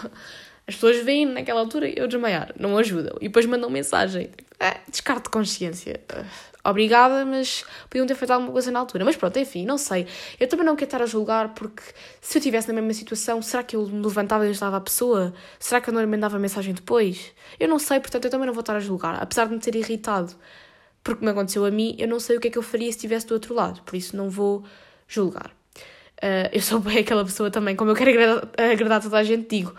as 0.66 0.76
pessoas 0.76 1.04
veem 1.04 1.26
naquela 1.26 1.60
altura 1.60 1.90
eu 1.90 2.08
desmaiar, 2.08 2.54
não 2.58 2.78
ajudam. 2.78 3.18
E 3.20 3.28
depois 3.28 3.44
mandam 3.44 3.68
mensagem. 3.68 4.30
É, 4.58 4.78
descarte 4.88 5.24
de 5.24 5.30
consciência. 5.30 6.00
Obrigada, 6.64 7.26
mas 7.26 7.62
podiam 7.90 8.06
ter 8.06 8.14
feito 8.14 8.30
alguma 8.30 8.50
coisa 8.50 8.70
na 8.70 8.78
altura. 8.78 9.04
Mas 9.04 9.16
pronto, 9.16 9.38
enfim, 9.38 9.66
não 9.66 9.76
sei. 9.76 10.06
Eu 10.40 10.48
também 10.48 10.64
não 10.64 10.74
quero 10.74 10.86
estar 10.86 11.02
a 11.02 11.06
julgar 11.06 11.52
porque 11.52 11.82
se 12.22 12.38
eu 12.38 12.40
estivesse 12.40 12.68
na 12.68 12.74
mesma 12.74 12.94
situação, 12.94 13.42
será 13.42 13.62
que 13.62 13.76
eu 13.76 13.86
me 13.86 14.02
levantava 14.02 14.46
e 14.46 14.50
ajudava 14.50 14.78
a 14.78 14.80
pessoa? 14.80 15.34
Será 15.58 15.80
que 15.80 15.90
eu 15.90 15.94
não 15.94 16.00
lhe 16.00 16.06
mandava 16.06 16.38
mensagem 16.38 16.72
depois? 16.72 17.32
Eu 17.60 17.68
não 17.68 17.78
sei, 17.78 18.00
portanto 18.00 18.24
eu 18.24 18.30
também 18.30 18.46
não 18.46 18.54
vou 18.54 18.62
estar 18.62 18.76
a 18.76 18.80
julgar. 18.80 19.22
Apesar 19.22 19.46
de 19.46 19.52
me 19.52 19.60
ter 19.60 19.74
irritado 19.74 20.34
porque 21.02 21.22
me 21.22 21.30
aconteceu 21.30 21.66
a 21.66 21.70
mim, 21.70 21.94
eu 21.98 22.08
não 22.08 22.18
sei 22.18 22.38
o 22.38 22.40
que 22.40 22.48
é 22.48 22.50
que 22.50 22.56
eu 22.56 22.62
faria 22.62 22.90
se 22.90 22.96
estivesse 22.96 23.26
do 23.26 23.34
outro 23.34 23.54
lado. 23.54 23.82
Por 23.82 23.94
isso 23.94 24.16
não 24.16 24.30
vou 24.30 24.64
julgar. 25.06 25.50
Uh, 26.16 26.48
eu 26.50 26.62
sou 26.62 26.80
bem 26.80 26.98
aquela 27.04 27.24
pessoa 27.26 27.50
também, 27.50 27.76
como 27.76 27.90
eu 27.90 27.94
quero 27.94 28.10
agradar, 28.10 28.48
agradar 28.72 29.02
toda 29.02 29.18
a 29.18 29.22
gente, 29.22 29.48
digo 29.48 29.74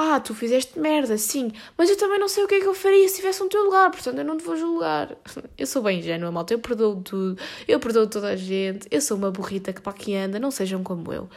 ah, 0.00 0.20
tu 0.20 0.32
fizeste 0.32 0.78
merda, 0.78 1.18
sim, 1.18 1.50
mas 1.76 1.90
eu 1.90 1.96
também 1.96 2.20
não 2.20 2.28
sei 2.28 2.44
o 2.44 2.46
que 2.46 2.54
é 2.54 2.60
que 2.60 2.66
eu 2.66 2.72
faria 2.72 3.00
se 3.08 3.14
estivesse 3.14 3.42
no 3.42 3.48
teu 3.48 3.64
lugar, 3.64 3.90
portanto 3.90 4.16
eu 4.16 4.24
não 4.24 4.36
te 4.36 4.44
vou 4.44 4.56
julgar. 4.56 5.16
Eu 5.58 5.66
sou 5.66 5.82
bem 5.82 5.98
ingênua, 5.98 6.30
malta, 6.30 6.54
eu 6.54 6.60
perdoo 6.60 7.02
tudo, 7.02 7.36
eu 7.66 7.80
perdoo 7.80 8.06
toda 8.06 8.28
a 8.28 8.36
gente, 8.36 8.86
eu 8.92 9.00
sou 9.00 9.16
uma 9.16 9.32
burrita 9.32 9.72
que 9.72 9.80
para 9.80 9.90
aqui 9.90 10.14
anda, 10.14 10.38
não 10.38 10.52
sejam 10.52 10.84
como 10.84 11.12
eu. 11.12 11.28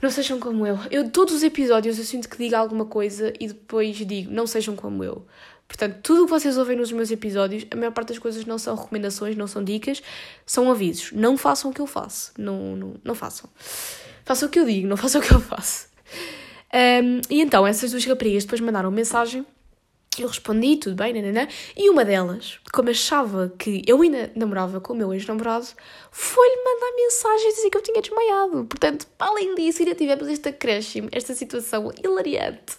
Não 0.00 0.08
sejam 0.08 0.40
como 0.40 0.66
eu. 0.66 0.78
Eu, 0.90 1.10
todos 1.10 1.34
os 1.34 1.42
episódios, 1.42 1.98
eu 1.98 2.04
sinto 2.04 2.26
que 2.26 2.38
digo 2.38 2.56
alguma 2.56 2.86
coisa 2.86 3.34
e 3.38 3.48
depois 3.48 3.94
digo, 3.94 4.32
não 4.32 4.46
sejam 4.46 4.74
como 4.74 5.04
eu. 5.04 5.26
Portanto, 5.68 5.98
tudo 6.02 6.22
o 6.22 6.24
que 6.24 6.30
vocês 6.30 6.56
ouvem 6.56 6.76
nos 6.78 6.90
meus 6.90 7.10
episódios, 7.10 7.66
a 7.70 7.76
maior 7.76 7.92
parte 7.92 8.08
das 8.08 8.18
coisas 8.18 8.46
não 8.46 8.56
são 8.56 8.74
recomendações, 8.74 9.36
não 9.36 9.46
são 9.46 9.62
dicas, 9.62 10.02
são 10.46 10.70
avisos. 10.70 11.12
Não 11.12 11.36
façam 11.36 11.70
o 11.70 11.74
que 11.74 11.82
eu 11.82 11.86
faço. 11.86 12.32
Não, 12.38 12.74
não, 12.76 12.94
não 13.04 13.14
façam. 13.14 13.50
Façam 14.24 14.48
o 14.48 14.50
que 14.50 14.58
eu 14.58 14.64
digo, 14.64 14.88
não 14.88 14.96
façam 14.98 15.20
o 15.20 15.24
que 15.24 15.34
eu 15.34 15.40
faço. 15.40 15.88
Um, 16.74 17.20
e 17.30 17.40
então, 17.40 17.64
essas 17.64 17.92
duas 17.92 18.04
raparigas 18.04 18.44
depois 18.44 18.60
mandaram 18.60 18.90
mensagem, 18.90 19.46
eu 20.18 20.26
respondi, 20.28 20.76
tudo 20.76 20.96
bem, 20.96 21.12
nananã, 21.12 21.46
e 21.76 21.88
uma 21.88 22.04
delas, 22.04 22.58
como 22.72 22.90
achava 22.90 23.52
que 23.56 23.82
eu 23.86 24.00
ainda 24.02 24.32
namorava 24.34 24.80
com 24.80 24.92
o 24.92 24.96
meu 24.96 25.12
ex-namorado, 25.14 25.66
foi-lhe 26.10 26.56
mandar 26.56 26.96
mensagem 26.96 27.48
e 27.48 27.54
dizer 27.54 27.70
que 27.70 27.76
eu 27.76 27.82
tinha 27.82 28.02
desmaiado. 28.02 28.64
Portanto, 28.64 29.06
além 29.18 29.54
disso, 29.54 29.82
ainda 29.82 29.94
tivemos 29.94 30.28
este 30.28 30.48
acréscimo, 30.48 31.08
esta 31.12 31.34
situação 31.34 31.92
hilariante. 32.02 32.76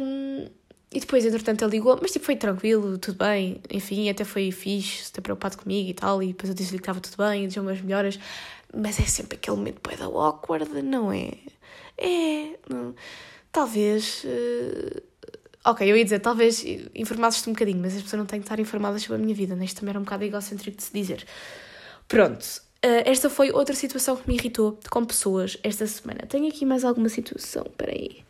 Um, 0.00 0.46
e 0.94 1.00
depois, 1.00 1.24
entretanto, 1.24 1.64
ele 1.64 1.72
ligou, 1.72 1.98
mas 2.00 2.12
tipo, 2.12 2.24
foi 2.24 2.36
tranquilo, 2.36 2.98
tudo 2.98 3.18
bem, 3.18 3.60
enfim, 3.70 4.10
até 4.10 4.24
foi 4.24 4.50
fixe, 4.52 5.02
estar 5.02 5.22
preocupado 5.22 5.56
comigo 5.56 5.88
e 5.88 5.94
tal, 5.94 6.22
e 6.22 6.28
depois 6.28 6.50
eu 6.50 6.54
disse-lhe 6.54 6.78
que 6.78 6.82
estava 6.82 7.00
tudo 7.00 7.16
bem, 7.16 7.44
desejou 7.44 7.64
umas 7.64 7.80
melhoras, 7.80 8.18
mas 8.74 9.00
é 9.00 9.04
sempre 9.04 9.36
aquele 9.36 9.56
momento 9.56 9.80
da 9.96 10.04
awkward, 10.04 10.82
não 10.82 11.12
é? 11.12 11.32
É, 11.96 12.58
não, 12.68 12.94
talvez. 13.50 14.24
Uh, 14.24 15.02
ok, 15.64 15.90
eu 15.90 15.96
ia 15.96 16.04
dizer, 16.04 16.20
talvez 16.20 16.64
informasses-te 16.94 17.48
um 17.48 17.52
bocadinho, 17.52 17.80
mas 17.80 17.94
as 17.94 18.02
pessoas 18.02 18.18
não 18.18 18.26
têm 18.26 18.40
que 18.40 18.44
estar 18.44 18.58
informadas 18.58 19.02
sobre 19.02 19.16
a 19.16 19.24
minha 19.24 19.34
vida, 19.34 19.54
né? 19.54 19.64
Isto 19.64 19.80
também 19.80 19.90
era 19.90 19.98
um 19.98 20.04
bocado 20.04 20.24
egocêntrico 20.24 20.76
de 20.76 20.82
se 20.82 20.92
dizer. 20.92 21.26
Pronto, 22.08 22.44
uh, 22.84 23.02
esta 23.04 23.30
foi 23.30 23.50
outra 23.52 23.74
situação 23.74 24.16
que 24.16 24.28
me 24.28 24.34
irritou 24.34 24.78
com 24.90 25.04
pessoas 25.04 25.58
esta 25.62 25.86
semana. 25.86 26.20
Tenho 26.28 26.48
aqui 26.48 26.64
mais 26.64 26.84
alguma 26.84 27.08
situação, 27.08 27.64
peraí. 27.76 28.24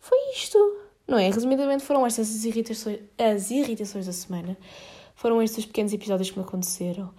Foi 0.00 0.18
isto, 0.34 0.58
não 1.06 1.18
é? 1.18 1.30
Resumidamente 1.30 1.84
foram 1.84 2.06
estas 2.06 2.28
as 2.30 2.44
irritações, 2.44 3.00
as 3.18 3.50
irritações 3.50 4.06
da 4.06 4.12
semana. 4.12 4.56
Foram 5.14 5.42
estes 5.42 5.66
pequenos 5.66 5.92
episódios 5.92 6.30
que 6.30 6.38
me 6.38 6.44
aconteceram. 6.44 7.12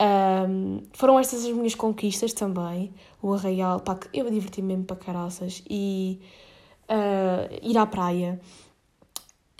Um, 0.00 0.82
foram 0.92 1.18
estas 1.18 1.44
as 1.44 1.52
minhas 1.52 1.74
conquistas 1.74 2.32
também. 2.32 2.92
O 3.20 3.32
Arraial, 3.32 3.80
pá, 3.80 3.98
eu 4.12 4.30
diverti-me 4.30 4.68
mesmo 4.68 4.84
para 4.84 4.96
caraças. 4.96 5.62
E 5.68 6.20
uh, 6.88 7.58
ir 7.62 7.76
à 7.76 7.86
praia. 7.86 8.40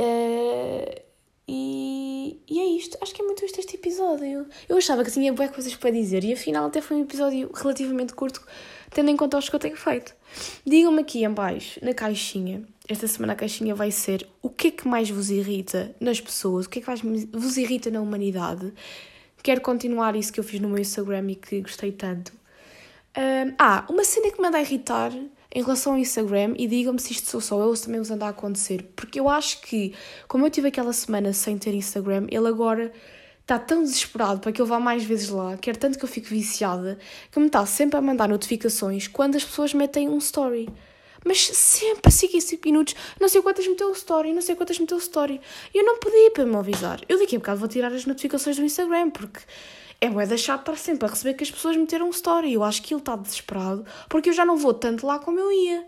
Uh, 0.00 1.08
e, 1.48 2.40
e 2.48 2.60
é 2.60 2.64
isto. 2.76 2.98
Acho 3.00 3.14
que 3.14 3.22
é 3.22 3.24
muito 3.24 3.44
isto 3.44 3.58
este 3.58 3.76
episódio. 3.76 4.46
Eu 4.68 4.76
achava 4.76 5.02
que 5.02 5.10
tinha 5.10 5.32
boas 5.32 5.50
coisas 5.50 5.74
para 5.74 5.90
dizer 5.90 6.22
e 6.22 6.34
afinal 6.34 6.66
até 6.66 6.80
foi 6.80 6.98
um 6.98 7.02
episódio 7.02 7.50
relativamente 7.54 8.14
curto, 8.14 8.46
tendo 8.90 9.10
em 9.10 9.16
conta 9.16 9.38
os 9.38 9.48
que 9.48 9.56
eu 9.56 9.60
tenho 9.60 9.76
feito. 9.76 10.14
Digam-me 10.64 11.00
aqui 11.00 11.24
em 11.24 11.30
baixo, 11.30 11.80
na 11.82 11.94
caixinha. 11.94 12.62
Esta 12.86 13.08
semana 13.08 13.32
a 13.32 13.36
caixinha 13.36 13.74
vai 13.74 13.90
ser 13.90 14.28
o 14.42 14.50
que 14.50 14.68
é 14.68 14.70
que 14.70 14.86
mais 14.86 15.08
vos 15.08 15.30
irrita 15.30 15.94
nas 15.98 16.20
pessoas, 16.20 16.66
o 16.66 16.70
que 16.70 16.78
é 16.78 16.82
que 16.82 16.88
mais 16.88 17.00
vos 17.00 17.56
irrita 17.56 17.90
na 17.90 18.00
humanidade 18.00 18.72
quero 19.42 19.60
continuar 19.60 20.16
isso 20.16 20.32
que 20.32 20.40
eu 20.40 20.44
fiz 20.44 20.60
no 20.60 20.68
meu 20.68 20.78
Instagram 20.78 21.30
e 21.30 21.34
que 21.34 21.60
gostei 21.60 21.92
tanto. 21.92 22.32
Um, 23.16 23.54
ah, 23.58 23.84
uma 23.88 24.04
cena 24.04 24.30
que 24.30 24.40
me 24.40 24.48
anda 24.48 24.58
a 24.58 24.60
irritar 24.60 25.12
em 25.54 25.62
relação 25.62 25.94
ao 25.94 25.98
Instagram, 25.98 26.54
e 26.58 26.66
digam-me 26.66 27.00
se 27.00 27.12
isto 27.12 27.28
sou 27.30 27.40
só 27.40 27.58
eu 27.60 27.68
ou 27.68 27.76
se 27.76 27.84
também 27.84 28.00
vos 28.00 28.10
anda 28.10 28.26
a 28.26 28.28
acontecer, 28.28 28.92
porque 28.94 29.18
eu 29.18 29.28
acho 29.28 29.62
que, 29.62 29.94
como 30.28 30.46
eu 30.46 30.50
tive 30.50 30.68
aquela 30.68 30.92
semana 30.92 31.32
sem 31.32 31.56
ter 31.56 31.74
Instagram, 31.74 32.26
ele 32.30 32.46
agora 32.46 32.92
está 33.40 33.58
tão 33.58 33.82
desesperado 33.82 34.40
para 34.40 34.52
que 34.52 34.60
eu 34.60 34.66
vá 34.66 34.78
mais 34.78 35.04
vezes 35.04 35.30
lá, 35.30 35.56
quer 35.56 35.74
tanto 35.74 35.98
que 35.98 36.04
eu 36.04 36.08
fique 36.08 36.28
viciada, 36.28 36.98
que 37.32 37.40
me 37.40 37.46
está 37.46 37.64
sempre 37.64 37.98
a 37.98 38.02
mandar 38.02 38.28
notificações 38.28 39.08
quando 39.08 39.36
as 39.36 39.44
pessoas 39.44 39.72
metem 39.72 40.06
um 40.06 40.18
story 40.18 40.68
mas 41.24 41.46
sempre 41.46 42.10
5 42.10 42.36
em 42.36 42.40
5 42.40 42.68
minutos, 42.68 42.94
não 43.20 43.28
sei 43.28 43.42
quantas 43.42 43.66
meteu 43.66 43.90
story, 43.92 44.32
não 44.32 44.42
sei 44.42 44.54
quantas 44.54 44.78
meteu 44.78 44.98
story. 44.98 45.40
E 45.74 45.78
eu 45.78 45.84
não 45.84 45.98
pedi 45.98 46.30
para 46.30 46.46
me 46.46 46.56
avisar. 46.56 47.00
Eu 47.08 47.18
daqui 47.18 47.36
a 47.36 47.38
bocado 47.38 47.60
vou 47.60 47.68
tirar 47.68 47.92
as 47.92 48.06
notificações 48.06 48.56
do 48.56 48.64
Instagram, 48.64 49.10
porque 49.10 49.40
é 50.00 50.08
bué 50.08 50.26
deixar 50.26 50.58
estar 50.58 50.76
sempre 50.76 51.06
a 51.06 51.10
receber 51.10 51.34
que 51.34 51.42
as 51.42 51.50
pessoas 51.50 51.76
meteram 51.76 52.08
story. 52.10 52.52
Eu 52.52 52.62
acho 52.62 52.82
que 52.82 52.94
ele 52.94 53.00
está 53.00 53.16
desesperado, 53.16 53.84
porque 54.08 54.28
eu 54.28 54.32
já 54.32 54.44
não 54.44 54.56
vou 54.56 54.72
tanto 54.72 55.06
lá 55.06 55.18
como 55.18 55.38
eu 55.38 55.50
ia. 55.50 55.86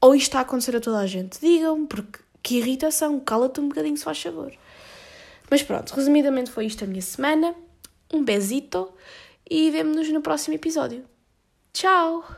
Ou 0.00 0.14
isto 0.14 0.28
está 0.28 0.40
a 0.40 0.42
acontecer 0.42 0.76
a 0.76 0.80
toda 0.80 0.98
a 0.98 1.06
gente. 1.06 1.40
Digam-me, 1.40 1.86
porque 1.86 2.20
que 2.42 2.58
irritação, 2.58 3.18
cala-te 3.20 3.60
um 3.60 3.68
bocadinho 3.68 3.96
se 3.96 4.04
faz 4.04 4.20
favor. 4.20 4.52
Mas 5.50 5.62
pronto, 5.62 5.92
resumidamente 5.92 6.50
foi 6.50 6.66
isto 6.66 6.84
a 6.84 6.86
minha 6.86 7.02
semana. 7.02 7.54
Um 8.12 8.22
besito 8.22 8.92
e 9.48 9.70
vemo-nos 9.70 10.08
no 10.10 10.20
próximo 10.20 10.54
episódio. 10.54 11.04
Tchau! 11.72 12.26